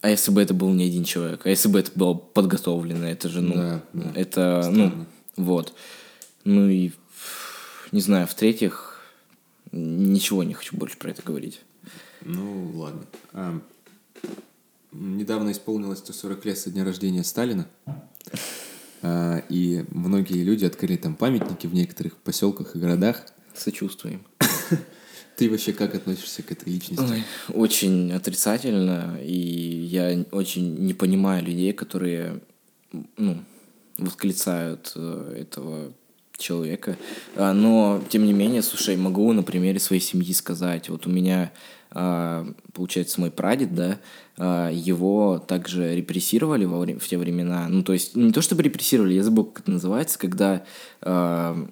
а 0.00 0.08
если 0.08 0.30
бы 0.30 0.40
это 0.40 0.54
был 0.54 0.70
не 0.70 0.84
один 0.86 1.04
человек, 1.04 1.42
а 1.44 1.50
если 1.50 1.68
бы 1.68 1.78
это 1.78 1.90
было 1.94 2.14
подготовлено, 2.14 3.06
это 3.06 3.28
же, 3.28 3.42
ну, 3.42 3.54
Да, 3.54 3.82
да. 3.92 4.12
это, 4.14 4.62
Странно. 4.62 5.06
ну, 5.36 5.44
вот. 5.44 5.74
Ну 6.44 6.68
и, 6.68 6.92
не 7.92 8.00
знаю, 8.00 8.26
в-третьих, 8.26 9.02
ничего 9.72 10.42
не 10.42 10.54
хочу 10.54 10.76
больше 10.76 10.96
про 10.96 11.10
это 11.10 11.22
говорить. 11.22 11.60
Ну, 12.24 12.70
ладно. 12.74 13.02
А, 13.34 13.60
недавно 14.92 15.52
исполнилось 15.52 15.98
140 15.98 16.44
лет 16.44 16.58
со 16.58 16.70
дня 16.70 16.84
рождения 16.84 17.24
Сталина. 17.24 17.66
А, 19.02 19.42
и 19.48 19.84
многие 19.90 20.42
люди 20.42 20.64
открыли 20.64 20.96
там 20.96 21.14
памятники 21.14 21.66
в 21.66 21.74
некоторых 21.74 22.16
поселках 22.16 22.76
и 22.76 22.78
городах. 22.78 23.24
Сочувствуем. 23.54 24.26
Ты 25.36 25.48
вообще 25.50 25.72
как 25.72 25.94
относишься 25.94 26.42
к 26.42 26.52
этой 26.52 26.72
личности? 26.72 27.02
Ой, 27.02 27.24
очень 27.54 28.12
отрицательно, 28.12 29.18
и 29.22 29.32
я 29.32 30.24
очень 30.32 30.74
не 30.74 30.92
понимаю 30.92 31.44
людей, 31.44 31.72
которые, 31.72 32.42
ну, 33.16 33.42
восклицают 33.96 34.92
э, 34.96 35.36
этого 35.40 35.92
человека. 36.36 36.96
А, 37.36 37.52
Но, 37.52 38.02
тем 38.08 38.24
не 38.24 38.32
менее, 38.32 38.62
слушай, 38.62 38.96
могу 38.96 39.32
на 39.32 39.42
примере 39.42 39.78
своей 39.78 40.02
семьи 40.02 40.32
сказать. 40.32 40.88
Вот 40.88 41.06
у 41.06 41.10
меня, 41.10 41.52
получается, 41.92 43.20
мой 43.20 43.30
прадед, 43.30 43.74
да, 43.74 43.98
а, 44.38 44.70
его 44.70 45.38
также 45.38 45.94
репрессировали 45.94 46.64
во 46.64 46.78
время, 46.78 47.00
в 47.00 47.06
те 47.06 47.18
времена. 47.18 47.66
Ну, 47.68 47.82
то 47.82 47.92
есть, 47.92 48.16
не 48.16 48.32
то 48.32 48.40
чтобы 48.42 48.62
репрессировали, 48.62 49.14
я 49.14 49.22
забыл, 49.22 49.44
как 49.44 49.64
это 49.64 49.72
называется, 49.72 50.18
когда 50.18 50.64
а, 51.02 51.68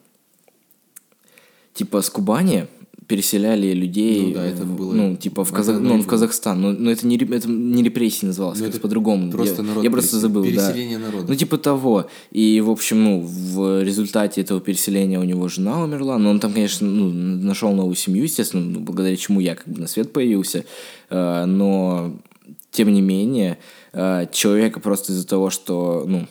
типа 1.73 2.03
с 2.03 2.11
Кубани 2.11 2.67
переселяли 3.09 3.73
людей, 3.73 4.27
Ну 4.27 4.35
да, 4.35 4.45
это 4.47 4.65
было- 4.65 4.93
ну, 4.93 5.17
типа 5.17 5.43
в, 5.43 5.51
Казах... 5.51 5.81
ну, 5.81 5.99
в. 6.01 6.07
Казахстан. 6.07 6.61
Но, 6.61 6.73
но 6.73 6.91
это, 6.91 7.07
не, 7.07 7.17
это 7.17 7.49
не 7.49 7.83
репрессии 7.83 8.27
называлось, 8.27 8.61
Ну, 8.61 8.67
это 8.67 8.79
по-другому. 8.79 9.33
просто 9.33 9.63
я, 9.63 9.69
народ 9.69 9.85
я 9.85 9.91
просто 9.91 10.19
забыл, 10.19 10.45
да. 10.45 10.51
переселение 10.51 10.99
народа. 10.99 11.25
Ну, 11.27 11.35
типа 11.35 11.57
того. 11.57 12.07
И, 12.31 12.61
в 12.61 12.69
общем, 12.71 13.03
ну, 13.03 13.21
в 13.23 13.83
результате 13.83 14.43
этого 14.43 14.61
переселения 14.61 15.19
у 15.19 15.25
него 15.25 15.49
жена 15.49 15.83
умерла, 15.83 16.19
но 16.19 16.29
он 16.31 16.39
там, 16.39 16.53
конечно, 16.53 16.87
ну, 16.87 17.11
нашел 17.11 17.73
новую 17.75 17.97
семью, 17.97 18.25
естественно, 18.25 18.63
ну, 18.65 18.81
благодаря 18.81 19.17
чему 19.17 19.41
я 19.41 19.55
как 19.55 19.67
бы 19.67 19.81
на 19.81 19.87
свет 19.89 20.13
появился. 20.13 20.65
Э, 21.09 21.47
Но, 21.47 22.15
тем 22.71 22.93
не 22.93 23.01
менее, 23.01 23.57
э, 23.95 24.27
человека 24.33 24.81
просто 24.81 25.13
из-за 25.13 25.27
того, 25.27 25.49
что, 25.49 26.05
ну, 26.07 26.27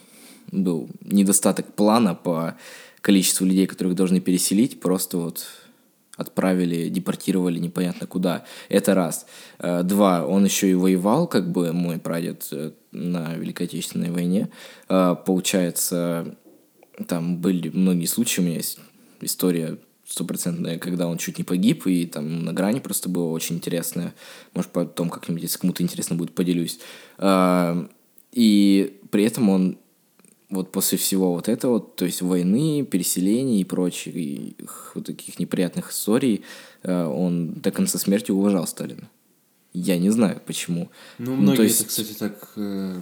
был 0.51 0.87
недостаток 1.03 1.73
плана 1.73 2.13
по 2.13 2.55
количеству 3.01 3.45
людей, 3.47 3.65
которых 3.65 3.95
должны 3.95 4.19
переселить, 4.19 4.79
просто 4.79 5.17
вот 5.17 5.43
отправили, 6.17 6.89
депортировали 6.89 7.59
непонятно 7.59 8.07
куда. 8.07 8.43
Это 8.69 8.93
раз. 8.95 9.27
Э, 9.59 9.83
Два, 9.83 10.25
он 10.25 10.43
еще 10.43 10.69
и 10.69 10.73
воевал, 10.73 11.27
как 11.27 11.51
бы 11.51 11.71
мой 11.71 11.99
прадед 11.99 12.47
э, 12.51 12.71
на 12.91 13.35
Великой 13.35 13.67
Отечественной 13.67 14.11
войне. 14.11 14.49
Э, 14.89 15.15
Получается, 15.25 16.35
там 17.07 17.37
были 17.37 17.69
многие 17.69 18.07
случаи, 18.07 18.41
у 18.41 18.43
меня 18.43 18.55
есть 18.57 18.79
история 19.21 19.77
стопроцентная, 20.05 20.79
когда 20.79 21.07
он 21.07 21.17
чуть 21.17 21.37
не 21.37 21.43
погиб, 21.43 21.85
и 21.85 22.05
там 22.05 22.45
на 22.45 22.53
грани 22.53 22.79
просто 22.79 23.09
было 23.09 23.29
очень 23.29 23.57
интересно. 23.57 24.13
Может, 24.53 24.71
потом 24.71 25.09
как-нибудь, 25.09 25.43
если 25.43 25.59
кому-то 25.59 25.83
интересно 25.83 26.15
будет, 26.15 26.33
поделюсь. 26.33 26.79
И 28.31 28.99
при 29.11 29.23
этом 29.25 29.49
он 29.49 29.77
вот 30.49 30.71
после 30.71 30.97
всего 30.97 31.33
вот 31.33 31.49
этого, 31.49 31.79
то 31.79 32.05
есть 32.05 32.21
войны, 32.21 32.85
переселений 32.85 33.59
и 33.61 33.63
прочих 33.65 34.15
вот 34.95 35.05
таких 35.05 35.39
неприятных 35.39 35.91
историй, 35.91 36.41
э, 36.83 37.05
он 37.05 37.53
до 37.53 37.71
конца 37.71 37.99
смерти 37.99 38.31
уважал 38.31 38.65
Сталина. 38.67 39.09
Я 39.73 39.97
не 39.99 40.09
знаю, 40.09 40.41
почему. 40.45 40.89
Ну, 41.19 41.25
то 41.25 41.31
многие 41.41 41.63
есть- 41.63 41.81
это, 41.81 41.89
кстати, 41.89 42.13
так 42.13 42.51
э, 42.55 42.95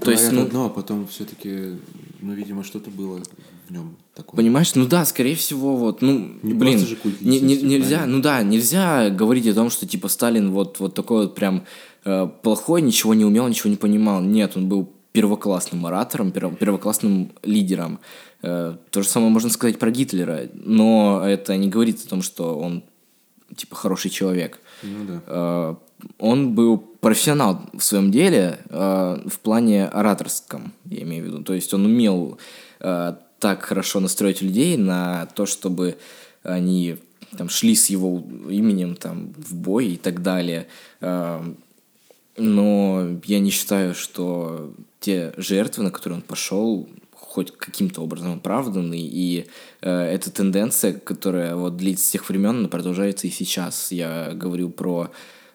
То 0.00 0.10
есть, 0.10 0.30
ну- 0.32 0.42
одно, 0.42 0.66
а 0.66 0.68
потом 0.68 1.06
все-таки, 1.06 1.76
ну, 2.20 2.34
видимо, 2.34 2.64
что-то 2.64 2.90
было 2.90 3.20
в 3.68 3.72
нем 3.72 3.96
такое. 4.14 4.36
Понимаешь, 4.36 4.74
ну 4.74 4.86
да, 4.86 5.04
скорее 5.06 5.36
всего, 5.36 5.76
вот, 5.76 6.02
ну, 6.02 6.34
Не 6.42 6.52
блин, 6.54 6.80
же 6.80 6.96
культ 6.96 7.20
не- 7.22 7.40
не- 7.40 7.62
нельзя, 7.62 7.98
правильно? 7.98 8.16
ну 8.16 8.22
да, 8.22 8.42
нельзя 8.42 9.08
говорить 9.10 9.46
о 9.46 9.54
том, 9.54 9.70
что 9.70 9.86
типа 9.86 10.08
Сталин 10.08 10.50
вот, 10.50 10.80
вот 10.80 10.94
такой 10.94 11.22
вот 11.26 11.34
прям 11.36 11.64
э, 12.04 12.28
плохой, 12.42 12.82
ничего 12.82 13.14
не 13.14 13.24
умел, 13.24 13.46
ничего 13.48 13.70
не 13.70 13.76
понимал. 13.76 14.20
Нет, 14.20 14.56
он 14.56 14.68
был 14.68 14.92
первоклассным 15.12 15.86
оратором, 15.86 16.30
перво- 16.30 16.56
первоклассным 16.56 17.32
лидером. 17.42 18.00
Э, 18.42 18.76
то 18.90 19.02
же 19.02 19.08
самое 19.08 19.30
можно 19.30 19.50
сказать 19.50 19.78
про 19.78 19.90
Гитлера, 19.90 20.48
но 20.54 21.22
это 21.24 21.56
не 21.56 21.68
говорит 21.68 22.04
о 22.04 22.08
том, 22.08 22.22
что 22.22 22.58
он 22.58 22.82
типа 23.54 23.76
хороший 23.76 24.10
человек. 24.10 24.58
Ну 24.82 25.04
да. 25.06 25.22
Э, 25.26 25.74
он 26.18 26.54
был 26.54 26.78
профессионал 26.78 27.60
в 27.74 27.82
своем 27.82 28.10
деле 28.10 28.58
э, 28.68 29.18
в 29.26 29.38
плане 29.40 29.86
ораторском, 29.86 30.72
я 30.86 31.02
имею 31.02 31.24
в 31.24 31.26
виду. 31.26 31.42
То 31.42 31.54
есть 31.54 31.72
он 31.74 31.86
умел 31.86 32.38
так 33.38 33.62
хорошо 33.62 34.00
настроить 34.00 34.42
людей 34.42 34.76
на 34.76 35.26
то, 35.34 35.46
чтобы 35.46 35.96
они 36.42 36.96
там 37.36 37.48
шли 37.48 37.76
с 37.76 37.90
его 37.90 38.24
именем 38.50 38.96
там 38.96 39.32
в 39.36 39.54
бой 39.54 39.86
и 39.86 39.96
так 39.96 40.22
далее. 40.22 40.66
Но 42.36 43.20
я 43.24 43.40
не 43.40 43.50
считаю, 43.50 43.94
что 43.94 44.72
те 45.00 45.34
жертвы, 45.36 45.84
на 45.84 45.90
которые 45.90 46.18
он 46.18 46.22
пошел, 46.22 46.88
хоть 47.32 47.50
каким-то 47.50 48.02
образом 48.02 48.34
оправданы, 48.34 48.98
и 48.98 49.46
э, 49.80 49.90
эта 49.90 50.30
тенденция, 50.30 50.92
которая 50.92 51.56
вот 51.56 51.76
длится 51.76 52.06
с 52.06 52.10
тех 52.10 52.28
времен, 52.28 52.58
она 52.58 52.68
продолжается 52.68 53.26
и 53.26 53.30
сейчас. 53.30 53.90
Я 53.92 54.32
говорю 54.34 54.70
про 54.70 55.10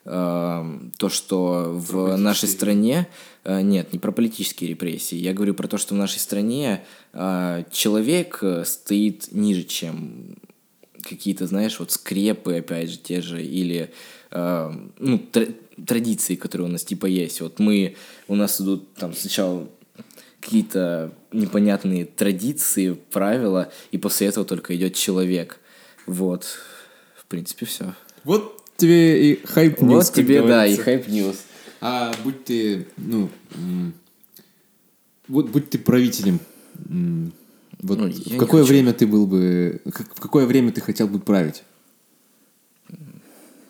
э, 0.05 0.79
то, 0.97 1.09
что 1.09 1.71
в 1.71 2.17
нашей 2.17 2.49
стране 2.49 3.07
э, 3.43 3.61
нет, 3.61 3.93
не 3.93 3.99
про 3.99 4.11
политические 4.11 4.71
репрессии. 4.71 5.17
Я 5.17 5.33
говорю 5.33 5.53
про 5.53 5.67
то, 5.67 5.77
что 5.77 5.93
в 5.93 5.97
нашей 5.97 6.19
стране 6.19 6.83
э, 7.13 7.63
человек 7.71 8.39
э, 8.41 8.63
стоит 8.65 9.31
ниже, 9.31 9.63
чем 9.63 10.36
какие-то, 11.09 11.47
знаешь, 11.47 11.79
вот 11.79 11.91
скрепы, 11.91 12.55
опять 12.57 12.89
же, 12.89 12.97
те 12.97 13.21
же, 13.21 13.43
или 13.43 13.91
э, 14.31 14.71
ну, 14.99 15.17
тр- 15.31 15.55
традиции, 15.85 16.35
которые 16.35 16.67
у 16.67 16.71
нас 16.71 16.83
типа 16.83 17.05
есть. 17.05 17.41
Вот 17.41 17.59
мы, 17.59 17.95
у 18.27 18.35
нас 18.35 18.59
идут 18.61 18.93
там 18.95 19.13
сначала 19.13 19.67
какие-то 20.39 21.11
непонятные 21.31 22.05
традиции, 22.05 22.93
правила, 23.11 23.71
и 23.91 23.97
после 23.97 24.27
этого 24.27 24.45
только 24.45 24.75
идет 24.75 24.95
человек. 24.95 25.59
Вот, 26.05 26.45
в 27.15 27.25
принципе, 27.25 27.65
все. 27.65 27.93
Вот 28.23 28.63
тебе 28.77 29.31
и 29.33 29.45
хайп 29.45 29.81
Вот 29.81 29.87
news, 29.89 30.05
как 30.07 30.15
тебе, 30.15 30.41
да, 30.41 30.65
и 30.65 30.75
говорится. 30.75 30.83
hype 30.83 31.07
news. 31.07 31.37
А 31.81 32.13
будь 32.23 32.45
ты, 32.45 32.87
ну, 32.97 33.29
вот 35.27 35.49
будь 35.49 35.69
ты 35.69 35.77
правителем, 35.77 36.39
вот 37.79 37.99
Ну, 37.99 38.09
в 38.09 38.37
какое 38.37 38.63
время 38.63 38.93
ты 38.93 39.05
был 39.07 39.27
бы, 39.27 39.81
как- 39.93 40.15
в 40.15 40.19
какое 40.19 40.45
время 40.45 40.71
ты 40.71 40.81
хотел 40.81 41.07
бы 41.07 41.19
править? 41.19 41.63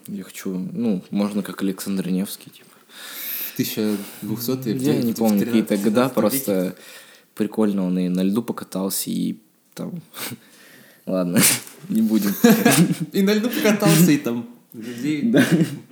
Я 0.08 0.24
хочу, 0.24 0.58
ну, 0.58 1.04
можно 1.10 1.44
как 1.44 1.62
Александр 1.62 2.08
Невский, 2.10 2.50
типа. 2.50 2.68
1200 3.56 4.70
Я 4.84 5.02
не 5.02 5.14
помню 5.14 5.46
какие-то 5.46 5.78
года, 5.78 6.10
просто 6.10 6.76
прикольно 7.36 7.84
он 7.86 8.00
и 8.00 8.08
на 8.08 8.24
льду 8.24 8.42
покатался, 8.44 9.10
и 9.10 9.38
там... 9.74 10.02
Ладно, 11.06 11.40
не 11.90 12.02
будем. 12.02 12.34
И 13.14 13.22
на 13.22 13.34
льду 13.34 13.50
покатался, 13.50 14.12
и 14.12 14.18
там 14.18 14.48
людей 14.74 15.34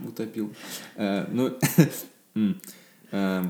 утопил. 0.08 0.54
Э, 0.96 1.26
Ну, 1.32 1.54
э, 3.12 3.44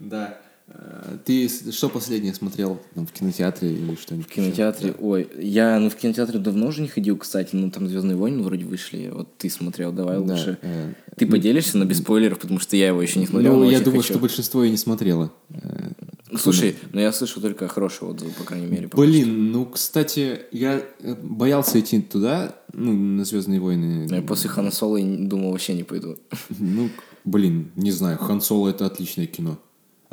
да. 0.00 0.40
Э, 0.76 1.16
Ты 1.24 1.48
что 1.48 1.88
последнее 1.88 2.34
смотрел 2.34 2.80
там, 2.94 3.06
в 3.06 3.12
кинотеатре 3.12 3.72
или 3.72 3.94
что-нибудь? 3.94 4.26
В 4.28 4.32
кинотеатре, 4.34 4.94
ой, 4.98 5.28
я, 5.38 5.78
ну, 5.78 5.88
в 5.88 5.94
кинотеатре 5.94 6.38
давно 6.40 6.66
уже 6.66 6.82
не 6.82 6.88
ходил, 6.88 7.16
кстати, 7.16 7.50
ну, 7.54 7.70
там 7.70 7.86
«Звездные 7.88 8.16
войны» 8.16 8.42
вроде 8.42 8.64
вышли, 8.64 9.10
вот 9.14 9.36
ты 9.38 9.48
смотрел, 9.50 9.92
давай 9.92 10.16
Да, 10.16 10.32
лучше. 10.34 10.58
э, 10.62 10.92
Ты 11.16 11.26
поделишься, 11.26 11.78
но 11.78 11.84
без 11.84 11.98
спойлеров, 11.98 12.40
потому 12.40 12.58
что 12.60 12.76
я 12.76 12.88
его 12.88 13.00
еще 13.00 13.20
не 13.20 13.26
смотрел, 13.26 13.54
Ну, 13.54 13.64
но 13.64 13.70
я 13.70 13.80
думаю, 13.80 14.00
хочу. 14.02 14.14
что 14.14 14.18
большинство 14.20 14.64
и 14.64 14.70
не 14.70 14.76
смотрело. 14.76 15.32
Э, 15.50 15.92
Ну, 16.30 16.38
Слушай, 16.38 16.74
ну 16.92 17.00
я 17.00 17.12
слышу 17.12 17.40
только 17.40 17.68
хорошие 17.68 18.08
отзывы, 18.10 18.32
по 18.32 18.42
крайней 18.42 18.66
мере. 18.66 18.88
Блин, 18.92 19.52
ну, 19.52 19.66
кстати, 19.66 20.40
я 20.50 20.82
э, 21.00 21.14
боялся 21.22 21.78
идти 21.78 22.00
туда, 22.02 22.56
ну, 22.72 22.92
на 22.92 23.24
Звездные 23.24 23.60
войны. 23.60 24.06
что. 24.08 24.16
Я 24.16 24.22
после 24.22 24.50
Хана 24.50 24.72
Соло 24.72 24.98
думал, 25.00 25.52
вообще 25.52 25.74
не 25.74 25.84
пойду. 25.84 26.16
Ну, 26.58 26.88
блин, 27.24 27.70
не 27.76 27.92
знаю, 27.92 28.18
Хан 28.18 28.40
Соло 28.40 28.68
это 28.70 28.86
отличное 28.86 29.26
кино. 29.28 29.58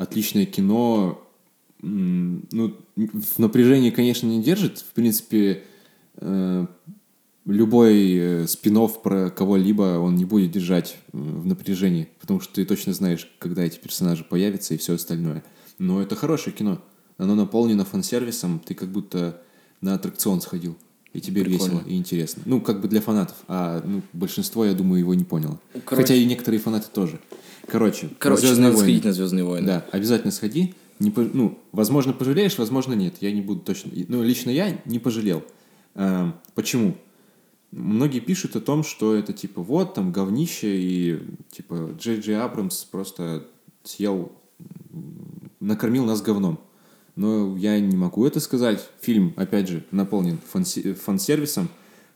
Отличное 0.02 0.46
кино. 0.46 1.22
Ну, 1.80 2.76
в 2.96 3.38
напряжении, 3.38 3.90
конечно, 3.90 4.26
не 4.26 4.42
держит. 4.42 4.78
В 4.78 4.92
принципе, 4.92 5.64
э, 6.16 6.66
любой 7.44 8.12
э, 8.14 8.46
спин-офф 8.46 9.02
про 9.02 9.30
кого-либо, 9.30 9.98
он 9.98 10.14
не 10.14 10.24
будет 10.24 10.52
держать 10.52 10.96
э, 11.12 11.16
в 11.18 11.46
напряжении, 11.46 12.08
потому 12.20 12.40
что 12.40 12.54
ты 12.54 12.64
точно 12.64 12.92
знаешь, 12.92 13.28
когда 13.38 13.64
эти 13.64 13.78
персонажи 13.78 14.24
появятся 14.24 14.74
и 14.74 14.76
все 14.76 14.94
остальное. 14.94 15.42
Но 15.78 16.00
это 16.00 16.14
хорошее 16.14 16.54
кино. 16.54 16.80
Оно 17.18 17.34
наполнено 17.34 17.84
фан-сервисом, 17.84 18.60
ты 18.60 18.74
как 18.74 18.88
будто 18.90 19.42
на 19.80 19.94
аттракцион 19.94 20.40
сходил. 20.40 20.76
И 21.12 21.20
тебе 21.20 21.44
Прикольно. 21.44 21.72
весело 21.72 21.88
и 21.88 21.96
интересно. 21.96 22.42
Ну, 22.46 22.60
как 22.60 22.80
бы 22.80 22.88
для 22.88 23.02
фанатов. 23.02 23.36
А 23.46 23.82
ну, 23.84 24.00
большинство, 24.14 24.64
я 24.64 24.72
думаю, 24.72 25.00
его 25.00 25.14
не 25.14 25.24
поняло. 25.24 25.60
Короче- 25.84 25.96
Хотя 25.96 26.14
и 26.14 26.24
некоторые 26.24 26.58
фанаты 26.58 26.86
тоже. 26.92 27.20
Короче, 27.68 28.08
Короче, 28.18 28.42
«Звездные 28.42 28.64
надо 28.68 28.76
войны». 28.76 28.88
сходить 28.92 29.04
на 29.04 29.12
Звездные 29.12 29.44
войны. 29.44 29.66
Да, 29.66 29.86
обязательно 29.92 30.30
сходи. 30.32 30.74
Не 30.98 31.10
по- 31.10 31.22
Ну, 31.22 31.58
возможно, 31.72 32.12
пожалеешь, 32.12 32.58
возможно, 32.58 32.92
нет. 32.94 33.14
Я 33.20 33.32
не 33.32 33.40
буду 33.40 33.60
точно... 33.60 33.90
Ну, 34.08 34.22
лично 34.22 34.50
я 34.50 34.78
не 34.84 34.98
пожалел. 34.98 35.42
Эм, 35.94 36.34
Почему? 36.54 36.96
Многие 37.70 38.20
пишут 38.20 38.54
о 38.56 38.60
том, 38.60 38.84
что 38.84 39.14
это 39.14 39.32
типа 39.32 39.62
вот, 39.62 39.94
там, 39.94 40.12
говнище, 40.12 40.76
и 40.78 41.22
типа 41.50 41.94
Джей 41.98 42.20
Джей 42.20 42.38
Абрамс 42.38 42.84
просто 42.84 43.46
съел, 43.82 44.30
накормил 45.60 46.04
нас 46.04 46.20
говном. 46.20 46.60
Но 47.16 47.56
я 47.56 47.78
не 47.80 47.96
могу 47.96 48.26
это 48.26 48.40
сказать. 48.40 48.86
Фильм, 49.00 49.32
опять 49.36 49.68
же, 49.68 49.84
наполнен 49.90 50.38
фан-се- 50.52 50.94
фан-сервисом. 50.94 51.68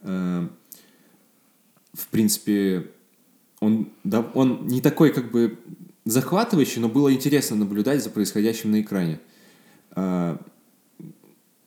Эм, 0.02 0.50
В 1.94 2.08
принципе, 2.08 2.90
он, 3.60 3.90
да, 4.04 4.20
он 4.34 4.66
не 4.66 4.80
такой 4.80 5.12
как 5.12 5.30
бы 5.30 5.58
захватывающий, 6.04 6.80
но 6.80 6.88
было 6.88 7.12
интересно 7.12 7.56
наблюдать 7.56 8.02
за 8.02 8.10
происходящим 8.10 8.70
на 8.70 8.80
экране. 8.80 9.20
А, 9.92 10.38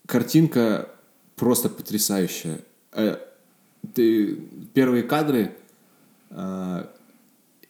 картинка 0.06 0.90
просто 1.36 1.70
потрясающая. 1.70 2.60
Э, 2.94 3.18
ты 3.94 4.36
первые 4.74 5.04
кадры, 5.04 5.56
а, 6.30 6.90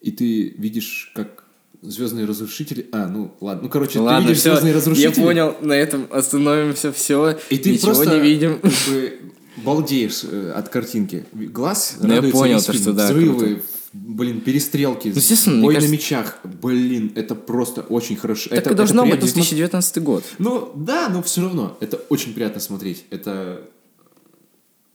и 0.02 0.12
ты 0.12 0.50
видишь, 0.50 1.12
как 1.16 1.46
звездные 1.82 2.26
разрушители. 2.26 2.88
А, 2.92 3.08
ну 3.08 3.34
ладно, 3.40 3.64
ну 3.64 3.70
короче, 3.70 4.00
Ладно, 4.00 4.22
ты 4.22 4.28
видишь 4.28 4.42
все, 4.42 4.52
звездные 4.52 4.72
я 4.72 4.78
разрушители. 4.78 5.24
понял, 5.24 5.56
на 5.62 5.74
этом 5.74 6.08
остановимся, 6.12 6.92
все, 6.92 7.38
И 7.50 7.58
ты 7.58 7.72
ничего 7.72 7.94
просто 7.94 8.16
не 8.16 8.22
видим. 8.22 8.60
как 8.60 8.72
бы 8.88 9.20
балдеешь 9.58 10.24
э, 10.24 10.52
от 10.52 10.70
картинки. 10.70 11.26
Глаз 11.34 11.98
Ну, 12.02 12.14
я 12.14 12.22
понял 12.22 12.62
то, 12.62 12.74
что 12.74 12.94
да, 12.94 13.06
Взрывы, 13.06 13.56
круто. 13.56 13.62
Блин, 13.94 14.42
перестрелки, 14.42 15.08
Ну, 15.10 15.16
естественно, 15.16 15.62
бой 15.62 15.74
кажется- 15.76 15.92
на 15.92 15.96
мечах. 15.98 16.40
Блин, 16.44 17.12
это 17.16 17.36
просто 17.36 17.82
очень 17.82 18.16
хорошо. 18.16 18.50
Так 18.50 18.60
это, 18.60 18.72
и 18.72 18.74
должно 18.76 19.02
это 19.04 19.12
быть 19.12 19.20
приятно 19.20 19.28
смотреть. 19.32 19.50
2019 19.50 20.04
год. 20.04 20.24
Ну, 20.38 20.72
да, 20.76 21.10
но 21.10 21.22
все 21.24 21.42
равно. 21.42 21.78
Это 21.80 21.98
очень 22.10 22.34
приятно 22.34 22.60
смотреть. 22.62 23.06
Это 23.10 23.62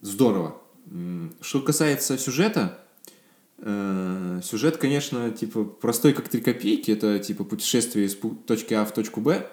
здорово. 0.01 0.57
Что 1.41 1.61
касается 1.61 2.19
сюжета, 2.19 2.79
э, 3.59 4.41
сюжет, 4.45 4.77
конечно, 4.77 5.31
типа 5.31 5.65
простой 5.65 6.13
как 6.13 6.29
три 6.29 6.41
копейки. 6.41 6.91
Это 6.91 7.19
типа 7.19 7.45
путешествие 7.45 8.07
из 8.07 8.17
точки 8.47 8.75
А 8.75 8.85
в 8.85 8.93
точку 8.93 9.21
Б. 9.21 9.47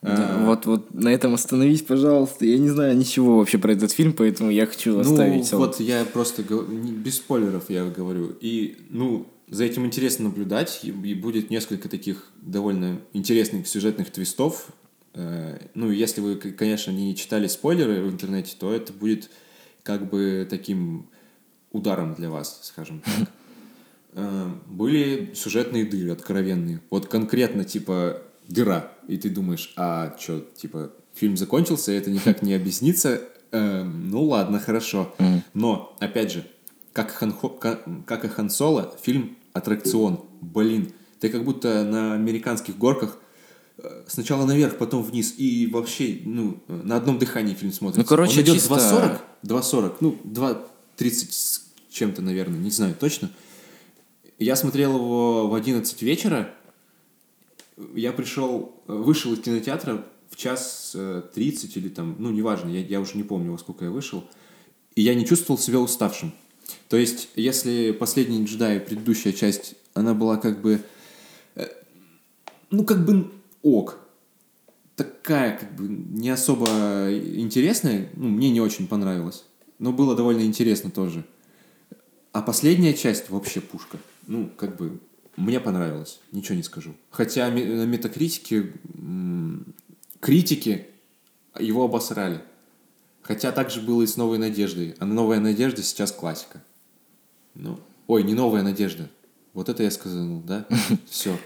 Да, 0.00 0.38
Э, 0.40 0.44
вот, 0.46 0.66
вот 0.66 0.94
на 0.94 1.08
этом 1.08 1.34
остановись, 1.34 1.82
пожалуйста. 1.82 2.46
Я 2.46 2.58
не 2.58 2.68
знаю 2.68 2.96
ничего 2.96 3.38
вообще 3.38 3.58
про 3.58 3.72
этот 3.72 3.90
фильм, 3.92 4.12
поэтому 4.12 4.50
я 4.50 4.66
хочу 4.66 4.92
Ну, 4.94 5.00
оставить. 5.00 5.50
его. 5.50 5.58
вот 5.58 5.80
я 5.80 6.04
просто 6.04 6.42
без 6.42 7.16
спойлеров 7.16 7.68
я 7.68 7.84
говорю. 7.86 8.36
И, 8.40 8.76
ну, 8.90 9.26
за 9.48 9.64
этим 9.64 9.86
интересно 9.86 10.26
наблюдать, 10.26 10.80
и, 10.84 10.92
будет 11.14 11.50
несколько 11.50 11.88
таких 11.88 12.30
довольно 12.42 13.00
интересных 13.12 13.66
сюжетных 13.66 14.10
твистов. 14.10 14.68
Э, 15.14 15.58
ну, 15.74 15.90
если 15.90 16.20
вы, 16.20 16.36
конечно, 16.36 16.92
не 16.92 17.16
читали 17.16 17.48
спойлеры 17.48 18.02
в 18.02 18.08
интернете, 18.10 18.54
то 18.58 18.72
это 18.72 18.92
будет 18.92 19.30
как 19.82 20.08
бы 20.08 20.46
таким 20.48 21.08
ударом 21.72 22.14
для 22.14 22.30
вас, 22.30 22.60
скажем 22.62 23.00
так. 23.00 23.28
Э, 24.14 24.50
Были 24.66 25.32
сюжетные 25.34 25.84
дыры 25.84 26.12
откровенные. 26.12 26.80
Вот 26.90 27.06
конкретно, 27.06 27.62
типа, 27.64 28.22
дыра. 28.48 28.92
И 29.06 29.16
ты 29.16 29.30
думаешь, 29.30 29.72
а 29.76 30.16
что, 30.18 30.40
типа, 30.40 30.90
фильм 31.14 31.36
закончился, 31.36 31.92
это 31.92 32.10
никак 32.10 32.42
не 32.42 32.54
объяснится. 32.54 33.20
Э, 33.52 33.82
ну 33.84 34.24
ладно, 34.24 34.58
хорошо. 34.58 35.14
Но, 35.54 35.96
опять 36.00 36.32
же, 36.32 36.44
как, 36.92 37.10
Хан 37.12 37.32
Хо- 37.32 37.48
ка- 37.50 37.80
как 38.06 38.24
и 38.24 38.28
Хан 38.28 38.50
Соло, 38.50 38.94
фильм 39.00 39.36
аттракцион. 39.52 40.20
Блин, 40.40 40.92
ты 41.20 41.28
как 41.28 41.44
будто 41.44 41.84
на 41.84 42.14
американских 42.14 42.76
горках 42.78 43.18
э, 43.78 44.04
сначала 44.06 44.44
наверх, 44.46 44.76
потом 44.78 45.02
вниз. 45.02 45.34
И 45.38 45.66
вообще, 45.68 46.20
ну, 46.24 46.60
на 46.68 46.96
одном 46.96 47.18
дыхании 47.18 47.54
фильм 47.54 47.72
смотрится. 47.72 48.00
Ну, 48.00 48.06
короче, 48.06 48.38
Он 48.38 48.42
идет 48.44 48.54
чисто- 48.56 48.74
2.40, 48.74 49.18
2.40, 49.42 49.96
ну, 50.00 50.18
2.30 50.24 51.32
с 51.32 51.64
чем-то, 51.90 52.22
наверное, 52.22 52.58
не 52.58 52.70
знаю 52.70 52.94
точно. 52.98 53.30
Я 54.38 54.54
смотрел 54.56 54.94
его 54.96 55.48
в 55.48 55.54
11 55.54 56.02
вечера. 56.02 56.54
Я 57.94 58.12
пришел, 58.12 58.82
э, 58.86 58.92
вышел 58.92 59.32
из 59.32 59.40
кинотеатра 59.40 60.04
в 60.30 60.36
час 60.36 60.92
э, 60.94 61.22
30 61.34 61.76
или 61.76 61.88
там, 61.88 62.16
ну, 62.18 62.30
неважно, 62.30 62.68
я, 62.68 62.80
я 62.80 63.00
уже 63.00 63.16
не 63.16 63.22
помню, 63.22 63.52
во 63.52 63.58
сколько 63.58 63.84
я 63.84 63.90
вышел. 63.90 64.24
И 64.94 65.02
я 65.02 65.14
не 65.14 65.24
чувствовал 65.24 65.58
себя 65.58 65.78
уставшим. 65.78 66.32
То 66.88 66.96
есть, 66.96 67.28
если 67.36 67.92
последний 67.92 68.44
джедай, 68.44 68.80
предыдущая 68.80 69.32
часть, 69.32 69.74
она 69.94 70.14
была 70.14 70.36
как 70.36 70.60
бы, 70.60 70.82
э, 71.54 71.66
ну, 72.70 72.84
как 72.84 73.04
бы 73.04 73.30
ок. 73.62 73.98
Такая, 74.96 75.56
как 75.56 75.76
бы, 75.76 75.88
не 75.88 76.30
особо 76.30 76.66
интересная. 77.12 78.10
Ну, 78.14 78.28
мне 78.28 78.50
не 78.50 78.60
очень 78.60 78.88
понравилось. 78.88 79.44
Но 79.78 79.92
было 79.92 80.16
довольно 80.16 80.42
интересно 80.42 80.90
тоже. 80.90 81.24
А 82.32 82.42
последняя 82.42 82.94
часть 82.94 83.30
вообще 83.30 83.60
пушка. 83.60 83.98
Ну, 84.26 84.50
как 84.56 84.76
бы, 84.76 84.98
мне 85.38 85.60
понравилось, 85.60 86.20
ничего 86.32 86.56
не 86.56 86.62
скажу. 86.62 86.94
Хотя 87.10 87.48
на 87.50 87.84
метакритике 87.86 88.72
критики 90.20 90.86
его 91.58 91.84
обосрали. 91.84 92.40
Хотя 93.22 93.52
так 93.52 93.70
же 93.70 93.80
было 93.80 94.02
и 94.02 94.06
с 94.06 94.16
«Новой 94.16 94.38
надеждой». 94.38 94.94
А 94.98 95.04
«Новая 95.04 95.38
надежда» 95.38 95.82
сейчас 95.82 96.12
классика. 96.12 96.62
Ну, 97.54 97.78
ой, 98.06 98.22
не 98.22 98.34
«Новая 98.34 98.62
надежда». 98.62 99.10
Вот 99.54 99.68
это 99.68 99.82
я 99.82 99.90
сказал, 99.90 100.40
да? 100.46 100.66
Все. 101.10 101.38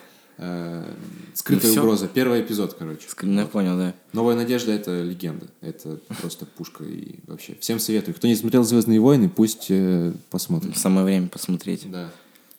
Скрытая 1.35 1.66
Ну 1.66 1.72
всё. 1.72 1.81
угроза. 1.83 2.09
Первый 2.09 2.40
эпизод, 2.40 2.74
короче. 2.74 3.07
Ну, 3.22 3.40
я 3.40 3.46
понял, 3.46 3.76
да. 3.76 3.94
Новая 4.12 4.35
надежда 4.35 4.72
это 4.72 5.02
легенда. 5.02 5.48
Это 5.61 5.98
просто 6.20 6.46
пушка 6.46 6.85
и 6.85 7.16
вообще. 7.26 7.57
Всем 7.61 7.78
советую. 7.78 8.14
Кто 8.14 8.26
не 8.26 8.35
смотрел 8.37 8.64
Звездные 8.64 9.00
войны, 9.00 9.28
пусть 9.28 9.66
э, 9.68 10.12
посмотрит. 10.31 10.76
Самое 10.76 11.05
время 11.05 11.28
посмотреть. 11.28 11.90
Да. 11.90 12.11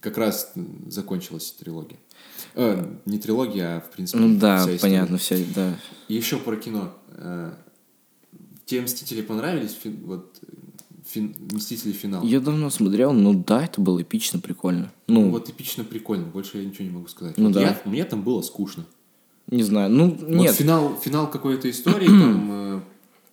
Как 0.03 0.17
раз 0.17 0.51
закончилась 0.87 1.51
трилогия. 1.53 1.97
Э, 2.55 2.85
не 3.05 3.17
трилогия, 3.19 3.77
а 3.77 3.81
в 3.81 3.89
принципе. 3.89 4.19
Ну 4.21 4.37
да, 4.37 4.57
вся 4.57 4.75
история. 4.75 4.81
понятно, 4.81 5.17
все, 5.17 5.45
да. 5.55 5.79
И 6.09 6.13
еще 6.13 6.37
про 6.37 6.57
кино. 6.57 6.93
Э, 7.11 7.53
Те 8.65 8.81
мстители 8.81 9.21
понравились? 9.21 9.77
Вот 10.05 10.39
фин- 11.05 11.33
Мстители 11.53 11.93
финал. 11.93 12.21
Я 12.23 12.41
давно 12.41 12.69
смотрел, 12.69 13.13
ну 13.13 13.33
да, 13.33 13.63
это 13.63 13.79
было 13.79 14.01
эпично, 14.01 14.39
прикольно. 14.39 14.91
Ну, 15.07 15.21
Ну, 15.21 15.29
вот 15.31 15.49
эпично 15.49 15.85
прикольно, 15.85 16.25
больше 16.25 16.57
я 16.57 16.65
ничего 16.65 16.83
не 16.85 16.91
могу 16.91 17.07
сказать. 17.07 17.37
Ну 17.37 17.45
Вот 17.45 17.53
да. 17.53 17.61
я- 17.61 17.81
мне 17.85 18.03
там 18.03 18.23
было 18.23 18.41
скучно. 18.41 18.85
не 19.47 19.63
знаю, 19.63 19.89
ну 19.89 20.09
Вот 20.11 20.27
нет. 20.29 20.53
финал, 20.55 20.97
финал 20.99 21.29
какой-то 21.31 21.69
истории 21.69 22.07
там 22.23 22.49
э, 22.51 22.81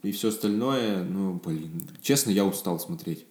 и 0.04 0.12
все 0.12 0.28
остальное, 0.28 1.02
ну, 1.02 1.40
блин, 1.44 1.82
честно, 2.00 2.30
я 2.30 2.44
устал 2.44 2.78
смотреть. 2.78 3.26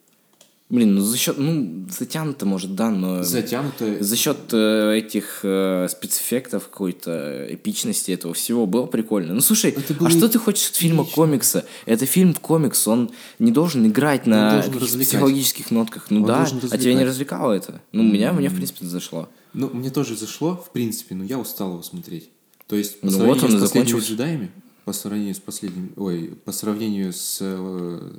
Блин, 0.70 0.94
ну 0.94 1.02
за 1.02 1.18
счет, 1.18 1.40
ну, 1.40 1.88
затянуто, 1.90 2.46
может, 2.46 2.76
да, 2.76 2.92
но... 2.92 3.24
Затянуто. 3.24 4.04
За 4.04 4.16
счет 4.16 4.38
э, 4.52 4.98
этих 4.98 5.40
э, 5.42 5.88
спецэффектов, 5.90 6.68
какой-то 6.70 7.48
эпичности 7.50 8.12
этого 8.12 8.36
всего 8.36 8.68
было 8.68 8.86
прикольно. 8.86 9.34
Ну 9.34 9.42
слушай, 9.42 9.76
а 10.00 10.10
что 10.12 10.30
ты 10.30 10.38
хочешь 10.38 10.70
от 10.70 10.76
фильма 10.76 11.04
эпично. 11.04 11.16
комикса? 11.16 11.66
Это 11.88 12.06
фильм 12.06 12.36
комикс, 12.36 12.88
он 12.88 13.10
не 13.40 13.52
должен 13.52 13.88
играть 13.88 14.28
на 14.28 14.62
должен 14.62 15.00
психологических 15.00 15.72
нотках. 15.72 16.12
Ну 16.12 16.22
Он 16.22 16.28
да, 16.28 16.48
а 16.70 16.78
тебя 16.78 16.94
не 16.94 17.04
развлекало 17.04 17.54
это? 17.54 17.82
Ну, 17.92 18.04
меня, 18.04 18.32
мне, 18.32 18.50
в 18.50 18.56
принципе, 18.56 18.86
зашло. 18.86 19.28
Ну, 19.54 19.72
мне 19.74 19.90
тоже 19.90 20.16
зашло, 20.16 20.56
в 20.56 20.70
принципе, 20.72 21.16
но 21.16 21.24
я 21.24 21.40
устал 21.40 21.72
его 21.72 21.82
смотреть. 21.82 22.30
То 22.68 22.76
есть, 22.76 23.00
по 23.02 23.08
Ну 23.08 23.14
сравнению 23.14 23.42
вот 23.42 23.52
он 23.52 23.58
с 23.58 23.62
последними 23.62 24.00
джедаями, 24.00 24.52
по 24.86 24.94
сравнению 24.94 25.34
с 25.34 25.40
последним, 25.40 25.94
ой, 25.96 26.38
по 26.46 26.52
сравнению 26.52 27.12
с, 27.12 27.40
э, 27.42 28.12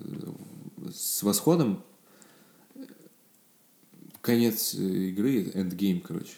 с 0.92 1.22
восходом, 1.22 1.84
конец 4.20 4.74
э, 4.74 4.78
игры, 4.78 5.50
эндгейм, 5.54 6.00
короче, 6.00 6.32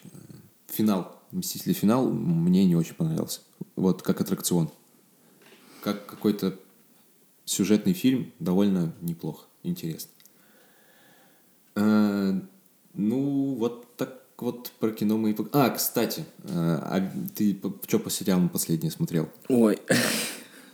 финал, 0.68 1.22
Мстители 1.32 1.72
финал 1.72 2.10
мне 2.10 2.66
не 2.66 2.76
очень 2.76 2.94
понравился. 2.94 3.40
Вот 3.74 4.02
как 4.02 4.20
аттракцион. 4.20 4.68
Как 5.82 6.04
какой-то 6.04 6.58
сюжетный 7.46 7.94
фильм 7.94 8.32
довольно 8.38 8.94
неплохо, 9.00 9.46
интересно. 9.62 10.10
Э, 11.74 12.38
ну, 12.92 13.54
вот 13.54 13.96
так 13.96 14.26
вот 14.36 14.70
про 14.78 14.90
кино 14.90 15.16
мы 15.16 15.30
и... 15.30 15.36
А, 15.52 15.70
кстати, 15.70 16.26
э, 16.44 16.50
а 16.50 17.10
ты 17.34 17.58
что 17.86 17.98
по 17.98 18.10
сериалам 18.10 18.50
последнее 18.50 18.90
смотрел? 18.90 19.30
Ой, 19.48 19.78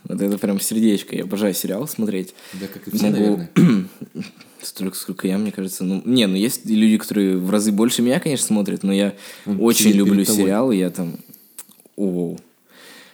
вот 0.03 0.21
это 0.21 0.37
прям 0.37 0.59
сердечко. 0.59 1.15
Я 1.15 1.23
обожаю 1.23 1.53
сериал 1.53 1.87
смотреть. 1.87 2.33
Да, 2.53 2.67
как 2.67 2.87
и 2.87 2.91
все, 2.95 3.05
Могу- 3.07 3.17
наверное. 3.17 3.49
Столько, 4.61 4.97
сколько 4.97 5.27
я, 5.27 5.37
мне 5.37 5.51
кажется. 5.51 5.83
Ну, 5.83 6.01
не, 6.05 6.27
ну 6.27 6.35
есть 6.35 6.65
люди, 6.65 6.97
которые 6.97 7.37
в 7.37 7.49
разы 7.49 7.71
больше 7.71 8.01
меня, 8.01 8.19
конечно, 8.19 8.47
смотрят, 8.47 8.83
но 8.83 8.91
я 8.91 9.15
Он 9.45 9.57
очень 9.61 9.91
люблю 9.91 10.25
сериалы. 10.25 10.75
Я 10.75 10.89
там... 10.89 11.17
О, 11.95 12.35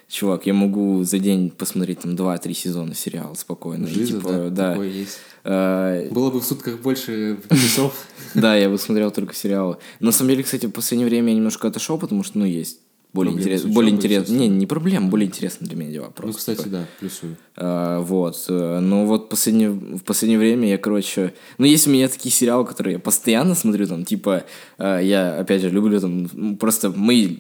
чувак, 0.08 0.46
я 0.46 0.54
могу 0.54 1.04
за 1.04 1.20
день 1.20 1.50
посмотреть 1.50 2.00
там 2.00 2.16
2-3 2.16 2.54
сезона 2.54 2.96
сериала 2.96 3.34
спокойно. 3.36 3.86
И, 3.88 3.94
Жиза, 3.94 4.18
типа, 4.18 4.32
да, 4.32 4.50
да. 4.50 4.70
такое 4.72 4.90
есть. 4.90 5.18
А, 5.44 6.10
Было 6.10 6.32
бы 6.32 6.40
в 6.40 6.44
сутках 6.46 6.80
больше 6.82 7.38
часов. 7.52 7.96
Да, 8.34 8.56
я 8.58 8.70
бы 8.70 8.78
смотрел 8.78 9.12
только 9.12 9.34
сериалы. 9.34 9.78
На 10.02 10.12
самом 10.12 10.32
деле, 10.32 10.44
кстати, 10.44 10.66
в 10.66 10.72
последнее 10.72 11.08
время 11.08 11.30
я 11.30 11.36
немножко 11.36 11.68
отошел, 11.70 11.98
потому 11.98 12.24
что, 12.24 12.38
ну, 12.40 12.46
есть 12.46 12.80
более 13.16 13.34
интересно. 13.34 13.70
Более 13.72 13.92
интересно. 13.92 14.34
Не, 14.34 14.48
не 14.48 14.68
проблем, 14.68 15.10
более 15.10 15.28
интересно 15.28 15.66
для 15.68 15.78
меня 15.78 15.92
дела. 15.92 16.06
Просто, 16.10 16.28
Ну, 16.28 16.34
кстати, 16.38 16.58
типа. 16.58 16.70
да, 16.70 16.86
плюсую. 17.00 17.38
А, 17.56 18.02
вот. 18.02 18.46
э, 18.50 18.80
Но 18.80 19.06
вот 19.06 19.30
последнее, 19.30 19.72
в 19.72 20.04
последнее 20.04 20.38
время 20.38 20.70
я, 20.70 20.78
короче... 20.78 21.34
Ну, 21.58 21.66
есть 21.66 21.88
у 21.88 21.90
меня 21.90 22.08
такие 22.10 22.32
сериалы, 22.32 22.66
которые 22.66 22.94
я 22.94 23.00
постоянно 23.00 23.56
смотрю, 23.56 23.88
там, 23.88 24.06
типа... 24.06 24.44
э, 24.78 25.00
Я, 25.04 25.40
опять 25.40 25.62
же, 25.62 25.70
люблю 25.70 26.00
там... 26.00 26.58
Просто 26.58 26.92
мои 26.92 27.38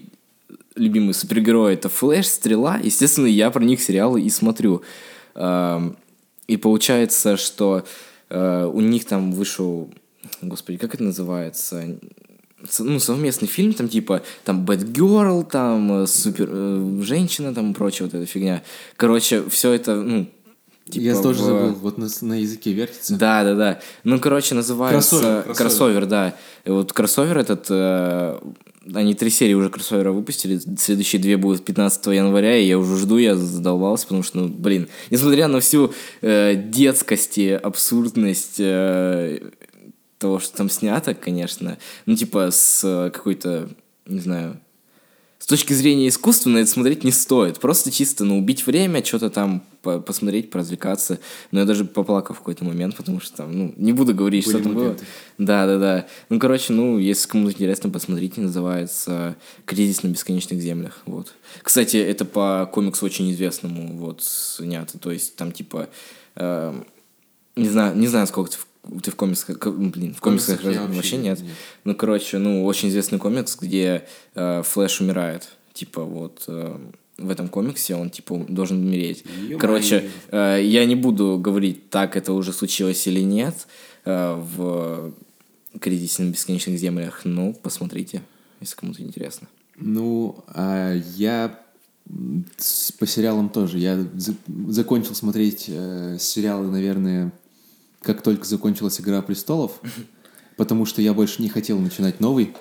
любимые 0.76 1.14
супергерои— 1.14 1.74
это 1.76 1.90
Флэш, 1.90 2.26
Стрела. 2.28 2.80
Естественно, 2.84 3.28
я 3.28 3.50
про 3.52 3.64
них 3.64 3.82
сериалы 3.82 4.22
и 4.22 4.30
смотрю. 4.30 4.82
И 6.48 6.58
получается, 6.58 7.38
что 7.38 7.84
э, 8.30 8.72
у 8.74 8.82
них 8.82 9.06
там 9.06 9.32
вышел... 9.32 9.90
Господи, 10.42 10.78
как 10.78 10.94
это 10.94 11.04
называется? 11.04 11.98
Ну, 12.80 13.00
совместный 13.00 13.48
фильм, 13.48 13.74
там, 13.74 13.88
типа, 13.90 14.22
там, 14.44 14.66
Бэтгерл, 14.66 15.44
там, 15.44 16.04
э, 16.04 16.08
супер, 16.08 16.50
э, 16.52 17.00
женщина, 17.04 17.54
там, 17.54 17.72
и 17.72 17.74
прочая 17.74 18.08
вот 18.08 18.16
эта 18.16 18.26
фигня. 18.26 18.64
Короче, 18.98 19.44
все 19.50 19.72
это, 19.74 19.96
ну, 19.96 20.28
типа, 20.90 21.04
Я 21.04 21.22
тоже 21.22 21.40
в- 21.42 21.46
забыл, 21.46 21.74
вот 21.74 21.98
на, 21.98 22.08
на 22.22 22.34
языке 22.40 22.74
вертится. 22.74 23.16
Да, 23.16 23.44
да, 23.44 23.56
да. 23.56 23.80
Ну, 24.04 24.20
короче, 24.20 24.56
называется 24.56 25.10
Кроссовер, 25.18 25.44
кроссовер, 25.44 25.56
кроссовер. 25.58 26.06
да. 26.06 26.36
И 26.66 26.70
вот 26.70 26.94
кроссовер 26.94 27.38
этот, 27.38 27.68
э, 27.70 28.40
они 28.94 29.16
три 29.16 29.32
серии 29.32 29.56
уже 29.56 29.70
кроссовера 29.70 30.12
выпустили, 30.12 30.60
следующие 30.78 31.20
две 31.20 31.38
будут 31.38 31.66
15 31.66 32.06
января, 32.14 32.56
и 32.58 32.68
я 32.68 32.78
уже 32.78 32.98
жду, 32.98 33.18
я 33.18 33.36
задолбался, 33.36 34.06
потому 34.06 34.22
что, 34.22 34.38
ну, 34.40 34.48
блин, 34.48 34.88
несмотря 35.10 35.48
на 35.48 35.60
всю 35.60 35.92
э, 36.22 36.56
детскость 36.56 37.38
и 37.40 37.50
абсурдность 37.50 38.58
э, 38.60 39.40
того, 40.18 40.40
что 40.40 40.56
там 40.58 40.70
снято, 40.70 41.14
конечно, 41.14 41.78
ну, 42.06 42.16
типа, 42.16 42.50
с 42.52 42.82
э, 42.84 43.12
какой-то, 43.12 43.70
не 44.06 44.20
знаю, 44.20 44.60
с 45.46 45.48
точки 45.48 45.74
зрения 45.74 46.08
искусства 46.08 46.50
на 46.50 46.58
это 46.60 46.70
смотреть 46.72 47.04
не 47.04 47.12
стоит. 47.12 47.60
Просто 47.60 47.92
чисто, 47.92 48.24
ну, 48.24 48.40
убить 48.40 48.66
время, 48.66 49.06
что-то 49.06 49.30
там 49.30 49.64
по- 49.84 50.00
посмотреть, 50.00 50.50
поразвлекаться. 50.50 51.20
Но 51.52 51.60
я 51.60 51.66
даже 51.68 51.86
поплакал 51.86 52.34
в 52.34 52.40
какой-то 52.40 52.66
момент, 52.66 52.96
потому 52.96 53.20
что 53.20 53.38
там, 53.38 53.52
ну, 53.56 53.74
не 53.78 53.94
буду 53.94 54.16
говорить, 54.16 54.46
Были 54.46 54.56
что 54.56 54.64
там 54.64 54.74
было. 54.74 54.98
Да, 55.38 55.68
да, 55.68 55.78
да. 55.78 56.08
Ну, 56.30 56.40
короче, 56.40 56.74
ну, 56.74 56.98
если 56.98 57.28
кому-то 57.28 57.52
интересно, 57.52 57.92
посмотрите, 57.92 58.42
называется 58.42 59.36
«Кризис 59.66 60.02
на 60.02 60.08
бесконечных 60.08 60.60
землях». 60.62 61.02
Вот. 61.06 61.34
Кстати, 61.62 61.98
это 61.98 62.26
по 62.26 62.68
комиксу 62.74 63.06
очень 63.06 63.32
известному, 63.32 63.98
вот, 63.98 64.24
снято. 64.24 64.98
То 64.98 65.12
есть 65.12 65.36
там, 65.36 65.52
типа, 65.52 65.90
эм, 66.38 66.88
не 67.56 67.70
знаю, 67.70 67.96
не 67.96 68.08
знаю, 68.08 68.26
сколько 68.26 68.52
ты 69.04 69.12
в, 69.12 69.16
комиксах, 69.16 69.58
к- 69.60 69.70
блин, 69.72 70.14
в 70.14 70.22
комиксах, 70.22 70.62
комиксах 70.62 70.84
вообще, 70.84 70.96
вообще 70.96 71.18
нет. 71.18 71.42
нет. 71.42 71.52
Ну, 71.84 71.96
короче, 71.96 72.38
ну, 72.38 72.66
очень 72.66 72.90
известный 72.90 73.20
комикс, 73.20 73.58
где 73.60 74.06
э, 74.36 74.62
Флэш 74.64 75.02
умирает. 75.02 75.50
Типа, 75.74 76.04
вот 76.04 76.44
э, 76.48 76.78
в 77.18 77.30
этом 77.30 77.48
комиксе 77.50 77.96
он, 77.96 78.10
типа, 78.10 78.46
должен 78.48 78.78
умереть. 78.86 79.24
Ё-моё. 79.42 79.58
Короче, 79.58 80.10
э, 80.32 80.60
я 80.64 80.86
не 80.86 80.96
буду 80.96 81.38
говорить, 81.40 81.90
так 81.90 82.16
это 82.16 82.34
уже 82.34 82.54
случилось 82.54 83.06
или 83.08 83.22
нет 83.22 83.68
э, 84.06 84.34
в 84.36 85.14
«Кризисе 85.80 86.24
на 86.24 86.32
бесконечных 86.32 86.78
землях». 86.80 87.22
Ну, 87.26 87.54
посмотрите, 87.62 88.22
если 88.62 88.76
кому-то 88.76 89.02
интересно. 89.02 89.48
Ну, 89.78 90.44
а 90.48 90.94
я 91.16 91.60
по 93.00 93.08
сериалам 93.08 93.50
тоже. 93.50 93.80
Я 93.80 93.98
за- 94.16 94.36
закончил 94.70 95.16
смотреть 95.16 95.66
э, 95.70 96.18
сериалы, 96.20 96.68
наверное, 96.72 97.32
как 98.06 98.22
только 98.22 98.46
закончилась 98.46 99.02
«Игра 99.02 99.22
престолов», 99.24 99.82
потому 100.58 100.86
что 100.86 101.02
я 101.02 101.14
больше 101.14 101.42
не 101.42 101.50
хотел 101.50 101.80
начинать 101.80 102.20
новый. 102.20 102.54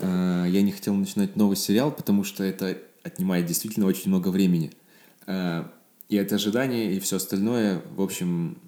Э, 0.00 0.44
я 0.48 0.60
не 0.60 0.72
хотел 0.72 0.94
начинать 0.94 1.36
новый 1.36 1.56
сериал, 1.56 1.92
потому 1.92 2.24
что 2.24 2.42
это 2.42 2.76
отнимает 3.04 3.46
действительно 3.46 3.86
очень 3.86 4.08
много 4.08 4.28
времени. 4.28 4.72
Э, 5.26 5.64
и 6.08 6.16
это 6.16 6.34
ожидание, 6.34 6.94
и 6.94 6.98
все 6.98 7.16
остальное, 7.16 7.80
в 7.94 8.02
общем, 8.02 8.58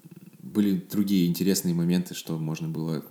были 0.41 0.81
другие 0.89 1.27
интересные 1.27 1.75
моменты, 1.75 2.15
что 2.15 2.37
можно 2.37 2.69
было 2.69 3.03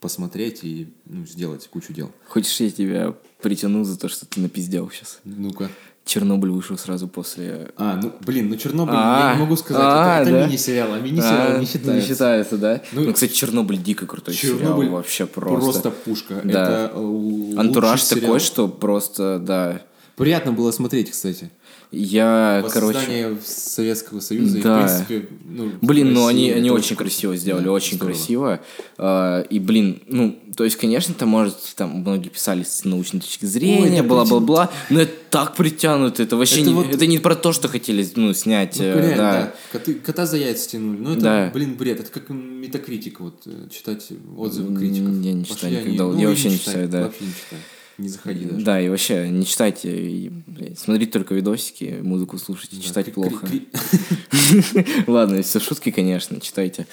посмотреть 0.00 0.64
и 0.64 0.92
ну, 1.04 1.26
сделать 1.26 1.68
кучу 1.68 1.92
дел. 1.92 2.10
Хочешь, 2.26 2.58
я 2.60 2.70
тебя 2.70 3.14
притяну 3.42 3.84
за 3.84 3.98
то, 3.98 4.08
что 4.08 4.26
ты 4.26 4.40
напиздел 4.40 4.90
сейчас? 4.90 5.20
Ну-ка. 5.24 5.70
Чернобыль 6.04 6.50
вышел 6.50 6.76
сразу 6.76 7.06
после... 7.06 7.70
А, 7.76 7.98
ну, 8.02 8.12
блин, 8.20 8.48
ну 8.48 8.56
Чернобыль, 8.56 8.94
А, 8.96 9.28
я 9.30 9.34
не 9.36 9.40
могу 9.42 9.56
сказать, 9.56 9.82
а, 9.84 10.20
это, 10.20 10.30
это 10.30 10.40
да? 10.40 10.46
мини-сериал, 10.46 10.92
а 10.94 10.98
мини-сериал 10.98 11.56
А, 11.56 11.58
не 11.58 11.66
считается. 11.66 11.92
Не 11.92 12.00
считается, 12.00 12.58
да? 12.58 12.80
Ну, 12.92 13.04
Ну, 13.04 13.12
кстати, 13.12 13.32
Чернобыль 13.32 13.78
дико 13.78 14.06
крутой 14.06 14.34
Чернобыль 14.34 14.86
сериал, 14.86 14.96
вообще 14.96 15.26
просто. 15.26 15.60
Просто 15.60 15.90
пушка. 15.90 16.40
Да. 16.44 16.50
Это 16.50 16.92
э, 16.94 17.54
Антураж 17.56 18.02
сериал. 18.02 18.22
такой, 18.22 18.40
что 18.40 18.68
просто, 18.68 19.38
да. 19.38 19.82
Приятно 20.16 20.52
было 20.52 20.70
смотреть, 20.72 21.10
кстати. 21.10 21.50
Я, 21.90 22.64
короче... 22.72 23.36
Советского 23.44 24.20
Союза, 24.20 24.58
и, 24.58 24.62
Да. 24.62 24.86
в 24.86 25.06
принципе, 25.06 25.28
ну, 25.44 25.72
Блин, 25.82 26.12
ну 26.14 26.26
они, 26.26 26.50
они 26.50 26.70
очень 26.70 26.96
красиво 26.96 27.36
сделали, 27.36 27.64
Да, 27.64 27.72
очень 27.72 27.96
здорово. 27.96 28.14
красиво. 28.14 28.60
А, 28.96 29.42
и, 29.42 29.58
блин, 29.58 30.02
ну, 30.06 30.38
то 30.56 30.64
есть, 30.64 30.76
конечно, 30.76 31.12
там, 31.14 31.28
может, 31.28 31.56
там 31.76 31.90
многие 32.00 32.30
писали 32.30 32.62
с 32.62 32.84
научной 32.84 33.20
точки 33.20 33.44
зрения, 33.44 34.02
бла-бла-бла, 34.02 34.70
но 34.88 35.00
это 35.02 35.12
так 35.30 35.54
притянуто, 35.54 36.22
это 36.22 36.36
вообще 36.36 36.60
Это 36.60 36.68
не, 36.70 36.74
вот- 36.74 36.94
это 36.94 37.06
не 37.06 37.18
про 37.18 37.34
то, 37.36 37.52
что 37.52 37.68
хотели, 37.68 38.06
ну, 38.16 38.32
снять, 38.32 38.76
Ну, 38.78 38.84
э, 38.84 38.94
реально, 39.00 39.16
да. 39.16 39.54
да. 39.72 39.78
Коты- 39.78 39.94
кота 40.00 40.24
за 40.26 40.38
яйца 40.38 40.70
тянули. 40.70 40.96
Ну, 40.98 41.12
это, 41.12 41.20
Да. 41.20 41.50
блин, 41.52 41.74
бред. 41.74 42.00
Это 42.00 42.10
как 42.10 42.30
метакритик, 42.30 43.20
вот, 43.20 43.42
э, 43.46 43.68
читать 43.70 44.08
отзывы 44.36 44.74
критиков. 44.78 45.14
Я 45.22 45.32
не 45.32 45.42
Пошли 45.42 45.54
читаю 45.56 45.72
они- 45.78 45.84
никогда. 45.92 46.04
ну, 46.12 46.16
Я 46.18 46.22
и 46.22 46.26
вообще 46.26 46.48
не 46.50 46.58
читай, 46.58 46.72
читаю, 46.72 46.88
да. 46.88 47.00
Вообще 47.02 47.24
не 47.24 47.32
читаю. 47.32 47.62
Не 47.98 48.08
заходи 48.08 48.44
даже. 48.46 48.64
Да, 48.64 48.80
и 48.80 48.88
вообще, 48.88 49.28
не 49.28 49.44
читайте, 49.44 49.90
и, 50.10 50.28
блядь, 50.28 50.78
смотрите 50.78 51.12
только 51.12 51.34
видосики, 51.34 52.00
музыку 52.02 52.38
слушайте, 52.38 52.76
Да, 52.76 52.82
читать 52.82 53.12
плохо. 53.12 53.46
Ладно, 55.06 55.42
все 55.42 55.60
шутки, 55.60 55.90
конечно, 55.90 56.40
читайте 56.40 56.86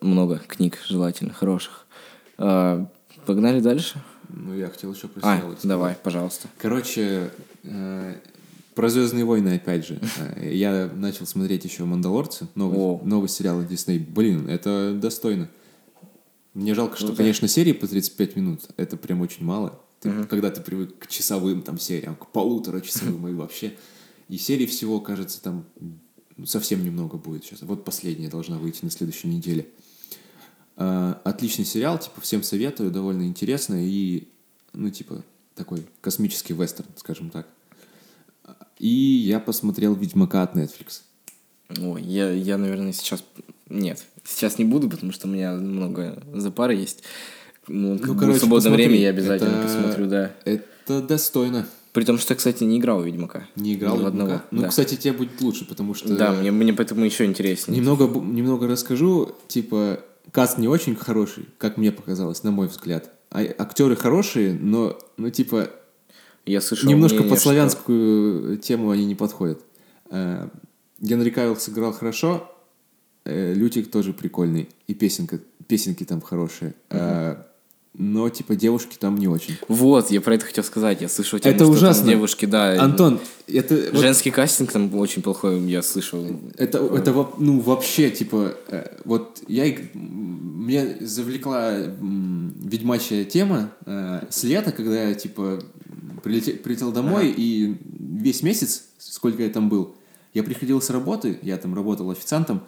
много 0.00 0.38
книг, 0.46 0.78
желательно, 0.88 1.32
хороших. 1.32 1.86
А, 2.38 2.86
погнали 3.26 3.60
дальше? 3.60 4.02
Ну, 4.28 4.54
я 4.56 4.68
хотел 4.68 4.92
еще 4.94 5.08
про 5.08 5.20
А, 5.22 5.36
сериалы 5.36 5.52
сказать. 5.52 5.68
давай, 5.68 5.96
пожалуйста. 6.02 6.48
Короче, 6.58 7.30
э, 7.64 8.14
про 8.74 8.88
Звездные 8.88 9.24
войны, 9.24 9.56
опять 9.56 9.86
же. 9.86 9.98
Э, 10.36 10.54
Я 10.54 10.90
начал 10.94 11.26
смотреть 11.26 11.64
еще 11.64 11.84
Мандалорцы, 11.84 12.46
новый, 12.54 13.04
новый 13.06 13.28
сериал 13.28 13.62
Дисней. 13.64 13.98
Блин, 13.98 14.48
это 14.48 14.92
достойно. 14.94 15.48
Мне 16.54 16.74
жалко, 16.74 16.96
что, 16.96 17.06
Ну 17.06 17.12
да. 17.12 17.16
конечно, 17.18 17.46
серии 17.48 17.72
по 17.72 17.86
35 17.86 18.36
минут. 18.36 18.60
Это 18.76 18.96
прям 18.96 19.20
очень 19.20 19.44
мало. 19.44 19.78
Ты, 20.00 20.24
Когда 20.24 20.50
ты 20.50 20.60
привык 20.60 20.98
к 20.98 21.06
часовым 21.06 21.62
там 21.62 21.78
сериям, 21.78 22.16
к 22.16 22.26
полутора 22.28 22.80
часовым 22.80 23.28
и 23.28 23.34
вообще. 23.34 23.74
И 24.28 24.38
серий 24.38 24.66
всего, 24.66 25.00
кажется, 25.00 25.42
там 25.42 25.66
совсем 26.46 26.84
немного 26.84 27.16
будет 27.16 27.44
сейчас. 27.44 27.62
Вот 27.62 27.84
последняя 27.84 28.28
должна 28.28 28.58
выйти 28.58 28.84
на 28.84 28.90
следующей 28.90 29.28
неделе. 29.28 29.68
А, 30.76 31.20
Отличный 31.24 31.64
сериал, 31.64 31.98
типа, 31.98 32.20
всем 32.20 32.42
советую, 32.42 32.90
довольно 32.90 33.24
интересно 33.24 33.74
и, 33.78 34.28
ну, 34.72 34.90
типа, 34.90 35.22
такой 35.54 35.86
космический 36.00 36.54
вестерн, 36.54 36.88
скажем 36.96 37.30
так. 37.30 37.46
И 38.78 38.88
я 38.88 39.40
посмотрел 39.40 39.94
«Ведьмака» 39.94 40.42
от 40.42 40.56
Netflix. 40.56 41.02
Ой, 41.78 42.02
я, 42.02 42.30
я, 42.32 42.56
наверное, 42.56 42.92
сейчас... 42.92 43.22
Нет, 43.68 44.04
сейчас 44.24 44.58
не 44.58 44.64
буду, 44.64 44.88
потому 44.88 45.12
что 45.12 45.28
у 45.28 45.30
меня 45.30 45.52
много 45.52 46.22
запара 46.32 46.74
есть. 46.74 47.02
Ну, 47.72 47.98
как 47.98 48.06
Ну, 48.08 48.14
короче, 48.16 48.38
в 48.38 48.40
свободное 48.40 48.70
посмотри, 48.72 48.86
время 48.86 49.00
я 49.00 49.08
обязательно 49.10 49.48
это- 49.56 49.62
посмотрю, 49.62 50.06
да. 50.06 50.30
Это 50.44 51.02
достойно. 51.02 51.66
При 51.92 52.04
том, 52.04 52.18
что 52.18 52.32
я, 52.34 52.36
кстати, 52.36 52.62
не 52.64 52.78
играл 52.78 53.00
в 53.00 53.06
Ведьмака. 53.06 53.48
Не 53.56 53.74
играл 53.74 53.96
в 53.98 54.06
одного. 54.06 54.42
Ну, 54.50 54.62
да. 54.62 54.68
кстати, 54.68 54.94
тебе 54.94 55.12
будет 55.12 55.40
лучше, 55.40 55.64
потому 55.66 55.94
что... 55.94 56.14
Да, 56.16 56.32
мне, 56.32 56.50
мне 56.52 56.72
поэтому 56.72 57.04
еще 57.04 57.24
интереснее. 57.24 57.76
Немного, 57.78 58.06
немного 58.20 58.68
расскажу. 58.68 59.34
Типа, 59.48 60.00
каст 60.30 60.58
не 60.58 60.68
очень 60.68 60.94
хороший, 60.94 61.46
как 61.58 61.76
мне 61.76 61.90
показалось, 61.90 62.42
на 62.44 62.50
мой 62.52 62.68
взгляд. 62.68 63.10
А 63.30 63.40
актеры 63.58 63.96
хорошие, 63.96 64.54
но, 64.54 64.98
ну, 65.16 65.30
типа, 65.30 65.70
Я 66.46 66.60
слышал 66.60 66.88
немножко 66.88 67.16
мнение, 67.16 67.30
под 67.30 67.38
что- 67.40 67.48
славянскую 67.48 68.56
тему 68.58 68.90
они 68.90 69.04
не 69.04 69.14
подходят. 69.16 69.60
Э, 70.10 70.48
Генри 71.00 71.30
Кавилл 71.30 71.56
сыграл 71.56 71.92
хорошо, 71.92 72.50
э, 73.24 73.52
Лютик 73.54 73.90
тоже 73.90 74.12
прикольный, 74.12 74.68
и 74.86 74.94
песенка, 74.94 75.40
песенки 75.66 76.04
там 76.04 76.20
хорошие. 76.20 76.74
Э, 76.90 77.36
Но, 77.92 78.28
типа, 78.28 78.54
девушки 78.54 78.96
там 78.98 79.16
не 79.18 79.26
очень. 79.26 79.56
Вот, 79.66 80.10
я 80.12 80.20
про 80.20 80.36
это 80.36 80.46
хотел 80.46 80.62
сказать. 80.62 81.00
Я 81.02 81.08
слышал 81.08 81.38
тему, 81.40 81.54
Это 81.54 81.64
что 81.64 81.72
там 81.72 81.82
ужасно. 81.82 82.08
девушки, 82.08 82.46
да. 82.46 82.80
Антон, 82.80 83.18
это... 83.48 83.74
вот- 83.92 84.00
Женский 84.00 84.30
кастинг 84.30 84.70
там 84.70 84.94
очень 84.94 85.22
плохой, 85.22 85.60
я 85.68 85.82
слышал. 85.82 86.24
Это, 86.56 86.78
это 86.78 87.12
во- 87.12 87.34
ну, 87.38 87.58
вообще, 87.58 88.10
типа, 88.10 88.54
э, 88.68 88.96
вот 89.04 89.42
я, 89.48 89.66
меня 89.94 90.86
завлекла 91.00 91.72
ведьмачья 92.00 93.24
тема 93.24 93.70
э, 93.86 94.24
с 94.30 94.44
лета, 94.44 94.70
когда 94.72 95.08
я, 95.08 95.14
типа, 95.14 95.60
прилете- 96.22 96.54
прилетел 96.54 96.92
домой, 96.92 97.34
и 97.36 97.76
весь 97.98 98.42
месяц, 98.44 98.84
сколько 98.98 99.42
я 99.42 99.50
там 99.50 99.68
был, 99.68 99.96
я 100.32 100.42
приходил 100.44 100.80
с 100.80 100.90
работы, 100.90 101.38
я 101.42 101.56
там 101.56 101.74
работал 101.74 102.08
официантом, 102.10 102.62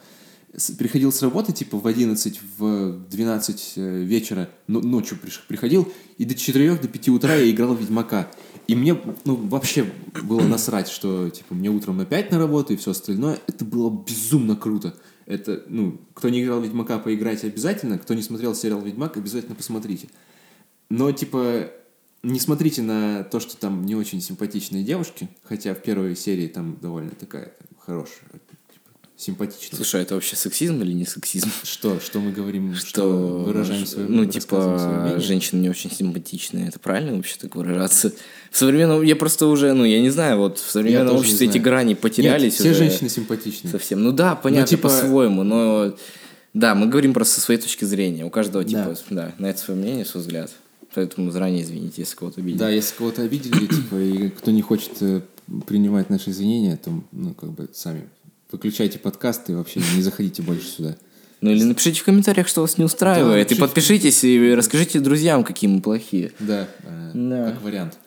приходил 0.77 1.11
с 1.11 1.21
работы, 1.21 1.51
типа, 1.51 1.77
в 1.77 1.87
11, 1.87 2.39
в 2.57 2.91
12 3.09 3.73
э, 3.75 4.03
вечера, 4.03 4.49
ну, 4.67 4.81
ночью 4.81 5.17
приходил, 5.47 5.91
и 6.17 6.25
до 6.25 6.35
4, 6.35 6.75
до 6.75 6.87
5 6.87 7.09
утра 7.09 7.35
я 7.35 7.49
играл 7.49 7.73
в 7.73 7.81
Ведьмака. 7.81 8.29
И 8.67 8.75
мне, 8.75 8.97
ну, 9.25 9.35
вообще 9.35 9.91
было 10.23 10.41
насрать, 10.41 10.87
что, 10.87 11.29
типа, 11.29 11.55
мне 11.55 11.69
утром 11.69 11.99
опять 11.99 12.31
на 12.31 12.37
работу 12.37 12.73
и 12.73 12.77
все 12.77 12.91
остальное. 12.91 13.39
Это 13.47 13.65
было 13.65 13.89
безумно 13.89 14.55
круто. 14.55 14.95
Это, 15.25 15.63
ну, 15.67 15.99
кто 16.13 16.29
не 16.29 16.43
играл 16.43 16.59
в 16.59 16.63
Ведьмака, 16.63 16.99
поиграйте 16.99 17.47
обязательно. 17.47 17.97
Кто 17.97 18.13
не 18.13 18.21
смотрел 18.21 18.55
сериал 18.55 18.81
Ведьмак, 18.81 19.17
обязательно 19.17 19.55
посмотрите. 19.55 20.07
Но, 20.89 21.11
типа, 21.11 21.71
не 22.21 22.39
смотрите 22.39 22.81
на 22.81 23.23
то, 23.23 23.39
что 23.39 23.57
там 23.57 23.85
не 23.85 23.95
очень 23.95 24.21
симпатичные 24.21 24.83
девушки, 24.83 25.29
хотя 25.43 25.73
в 25.73 25.81
первой 25.81 26.15
серии 26.15 26.47
там 26.47 26.77
довольно 26.81 27.11
такая 27.11 27.53
там, 27.57 27.77
хорошая, 27.79 28.29
типа, 29.25 29.45
симпатичная. 29.45 29.77
Слушай, 29.77 30.01
а 30.01 30.03
это 30.03 30.13
вообще 30.15 30.35
сексизм 30.35 30.81
или 30.81 30.93
не 30.93 31.05
сексизм? 31.05 31.49
Что? 31.63 31.99
Что 31.99 32.19
мы 32.19 32.31
говорим? 32.31 32.75
Что, 32.75 32.87
Что 32.87 33.09
выражаем 33.45 33.85
свое 33.85 34.07
Ну, 34.07 34.25
рассказываем 34.25 34.79
свое 34.79 34.93
типа, 34.93 35.01
мнение? 35.03 35.19
женщины 35.19 35.59
не 35.61 35.69
очень 35.69 35.91
симпатичные. 35.91 36.67
Это 36.67 36.79
правильно 36.79 37.15
вообще 37.15 37.35
так 37.39 37.55
выражаться? 37.55 38.11
В 38.51 38.57
современном... 38.57 39.01
Я 39.01 39.15
просто 39.15 39.47
уже, 39.47 39.73
ну, 39.73 39.85
я 39.85 40.01
не 40.01 40.09
знаю, 40.09 40.37
вот 40.37 40.59
в 40.59 40.69
современном 40.69 41.15
обществе 41.17 41.47
эти 41.47 41.57
грани 41.57 41.93
потерялись 41.93 42.53
Нет, 42.53 42.53
все 42.53 42.71
уже 42.71 42.89
женщины 42.89 43.09
симпатичны. 43.09 43.69
совсем. 43.69 44.03
Ну 44.03 44.11
да, 44.11 44.35
понятно, 44.35 44.67
типа- 44.67 44.83
по-своему, 44.89 45.43
но... 45.43 45.95
Да, 46.53 46.75
мы 46.75 46.85
говорим 46.87 47.13
просто 47.15 47.35
со 47.35 47.41
своей 47.41 47.59
точки 47.59 47.83
зрения. 47.83 48.25
У 48.25 48.29
каждого, 48.29 48.63
типа, 48.63 48.95
Да. 49.09 49.15
да, 49.15 49.31
на 49.39 49.47
это 49.47 49.59
свое 49.59 49.79
мнение, 49.79 50.05
свой 50.05 50.21
взгляд. 50.21 50.51
Поэтому 50.93 51.31
заранее 51.31 51.63
извините, 51.63 52.01
если 52.03 52.15
кого-то 52.15 52.41
обидели. 52.41 52.59
Да, 52.59 52.69
если 52.69 52.95
кого-то 52.95 53.23
обидели, 53.23 53.65
типа, 53.65 53.95
и 53.95 54.29
кто 54.29 54.51
не 54.51 54.61
хочет 54.61 54.91
э, 55.01 55.21
принимать 55.65 56.11
наши 56.11 56.29
извинения, 56.29 56.77
то, 56.77 56.91
ну, 57.11 57.33
как 57.33 57.49
бы, 57.53 57.67
сами 57.73 58.07
выключайте 58.53 58.99
подкаст 58.99 59.49
и 59.49 59.53
вообще 59.53 59.81
не 59.95 60.01
заходите 60.01 60.41
больше 60.41 60.67
сюда. 60.67 60.95
Ну 61.41 61.49
или 61.49 61.63
напишите 61.63 61.99
в 61.99 62.05
комментариях, 62.05 62.47
что 62.47 62.61
вас 62.61 62.77
не 62.77 62.85
устраивает, 62.85 63.47
и 63.51 63.55
напишите. 63.55 63.61
подпишитесь 63.61 64.23
и 64.23 64.53
расскажите 64.53 65.01
друзьям, 65.01 65.43
какие 65.43 65.69
мы 65.69 65.81
плохие. 65.81 66.31
Да, 66.39 66.69
э, 66.83 67.11
Да. 67.13 67.51
как 67.51 67.61
вариант. 67.61 67.97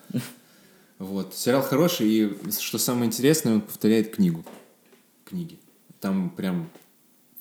Вот. 0.99 1.34
Сериал 1.34 1.61
хороший, 1.62 2.09
и 2.09 2.32
что 2.59 2.78
самое 2.78 3.07
интересное, 3.07 3.55
он 3.57 3.61
повторяет 3.61 4.14
книгу. 4.14 4.42
Книги. 5.26 5.59
Там 6.01 6.30
прям, 6.30 6.70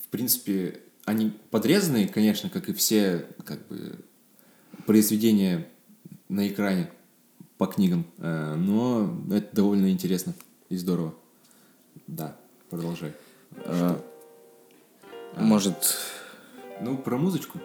в 0.04 0.10
принципе, 0.10 0.82
они 1.06 1.32
подрезанные, 1.52 2.10
конечно, 2.10 2.50
как 2.50 2.68
и 2.68 2.74
все, 2.74 3.26
как 3.46 3.66
бы, 3.68 3.96
произведения 4.86 5.68
на 6.28 6.48
экране 6.50 6.90
по 7.58 7.68
книгам, 7.68 8.06
э, 8.18 8.56
но 8.56 9.18
это 9.32 9.56
довольно 9.56 9.90
интересно 9.90 10.34
и 10.68 10.76
здорово. 10.76 11.14
Да, 12.08 12.36
продолжай. 12.76 13.12
А, 13.66 14.00
Может, 15.38 15.76
Ну, 16.82 16.98
про 16.98 17.18
музычку 17.18 17.60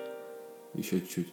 еще 0.75 1.01
чуть-чуть. 1.01 1.29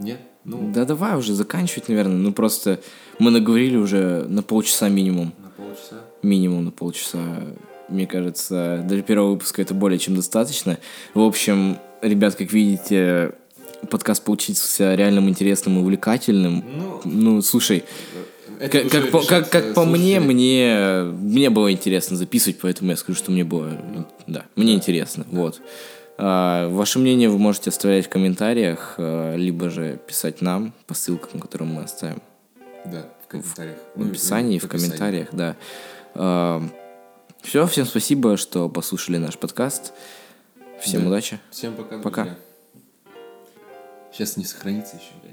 Нет? 0.00 0.20
Ну, 0.44 0.70
да 0.72 0.84
давай 0.84 1.16
уже 1.16 1.34
заканчивать, 1.34 1.88
наверное. 1.88 2.16
Ну 2.16 2.32
просто 2.32 2.80
мы 3.18 3.30
наговорили 3.30 3.76
уже 3.76 4.24
на 4.28 4.42
полчаса 4.42 4.88
минимум. 4.88 5.32
на 5.42 5.50
полчаса. 5.50 5.96
Минимум 6.22 6.64
на 6.66 6.70
полчаса. 6.70 7.18
Мне 7.88 8.06
кажется, 8.06 8.84
для 8.86 9.02
первого 9.02 9.32
выпуска 9.32 9.62
это 9.62 9.74
более 9.74 9.98
чем 9.98 10.14
достаточно. 10.14 10.78
В 11.14 11.20
общем, 11.20 11.78
ребят, 12.00 12.36
как 12.36 12.52
видите, 12.52 13.32
подкаст 13.90 14.22
получился 14.24 14.94
реальным 14.94 15.28
интересным 15.28 15.78
и 15.78 15.80
увлекательным. 15.80 16.64
Ну, 16.76 17.00
Ну, 17.04 17.42
слушай, 17.42 17.78
это 17.78 18.37
как, 18.58 18.74
уже 18.86 18.88
как 18.90 19.10
по, 19.10 19.22
как, 19.22 19.50
как 19.50 19.74
по 19.74 19.84
мне, 19.84 20.20
мне, 20.20 21.02
мне 21.04 21.50
было 21.50 21.70
интересно 21.72 22.16
записывать, 22.16 22.58
поэтому 22.60 22.90
я 22.90 22.96
скажу, 22.96 23.18
что 23.18 23.30
мне 23.30 23.44
было, 23.44 23.70
да, 24.26 24.44
мне 24.56 24.74
интересно, 24.74 25.24
вот. 25.30 25.60
А, 26.20 26.68
ваше 26.70 26.98
мнение 26.98 27.28
вы 27.28 27.38
можете 27.38 27.70
оставлять 27.70 28.06
в 28.06 28.08
комментариях, 28.08 28.94
а, 28.98 29.36
либо 29.36 29.70
же 29.70 30.00
писать 30.06 30.42
нам 30.42 30.72
по 30.86 30.94
ссылкам, 30.94 31.38
которые 31.40 31.68
мы 31.68 31.82
оставим 31.82 32.20
Да, 32.84 33.06
в 33.24 33.28
комментариях. 33.28 33.78
в 33.94 34.08
описании, 34.08 34.58
в 34.58 34.66
комментариях, 34.68 35.28
да. 35.32 35.54
все, 37.42 37.66
всем 37.66 37.86
спасибо, 37.86 38.36
что 38.36 38.68
послушали 38.68 39.18
наш 39.18 39.38
подкаст. 39.38 39.92
Всем 40.80 41.02
Да. 41.02 41.08
удачи. 41.08 41.38
Всем 41.50 41.74
пока, 41.74 41.98
Пока. 41.98 42.22
друзья. 42.24 42.38
Сейчас 44.12 44.36
не 44.36 44.44
сохранится 44.44 44.96
еще. 44.96 45.27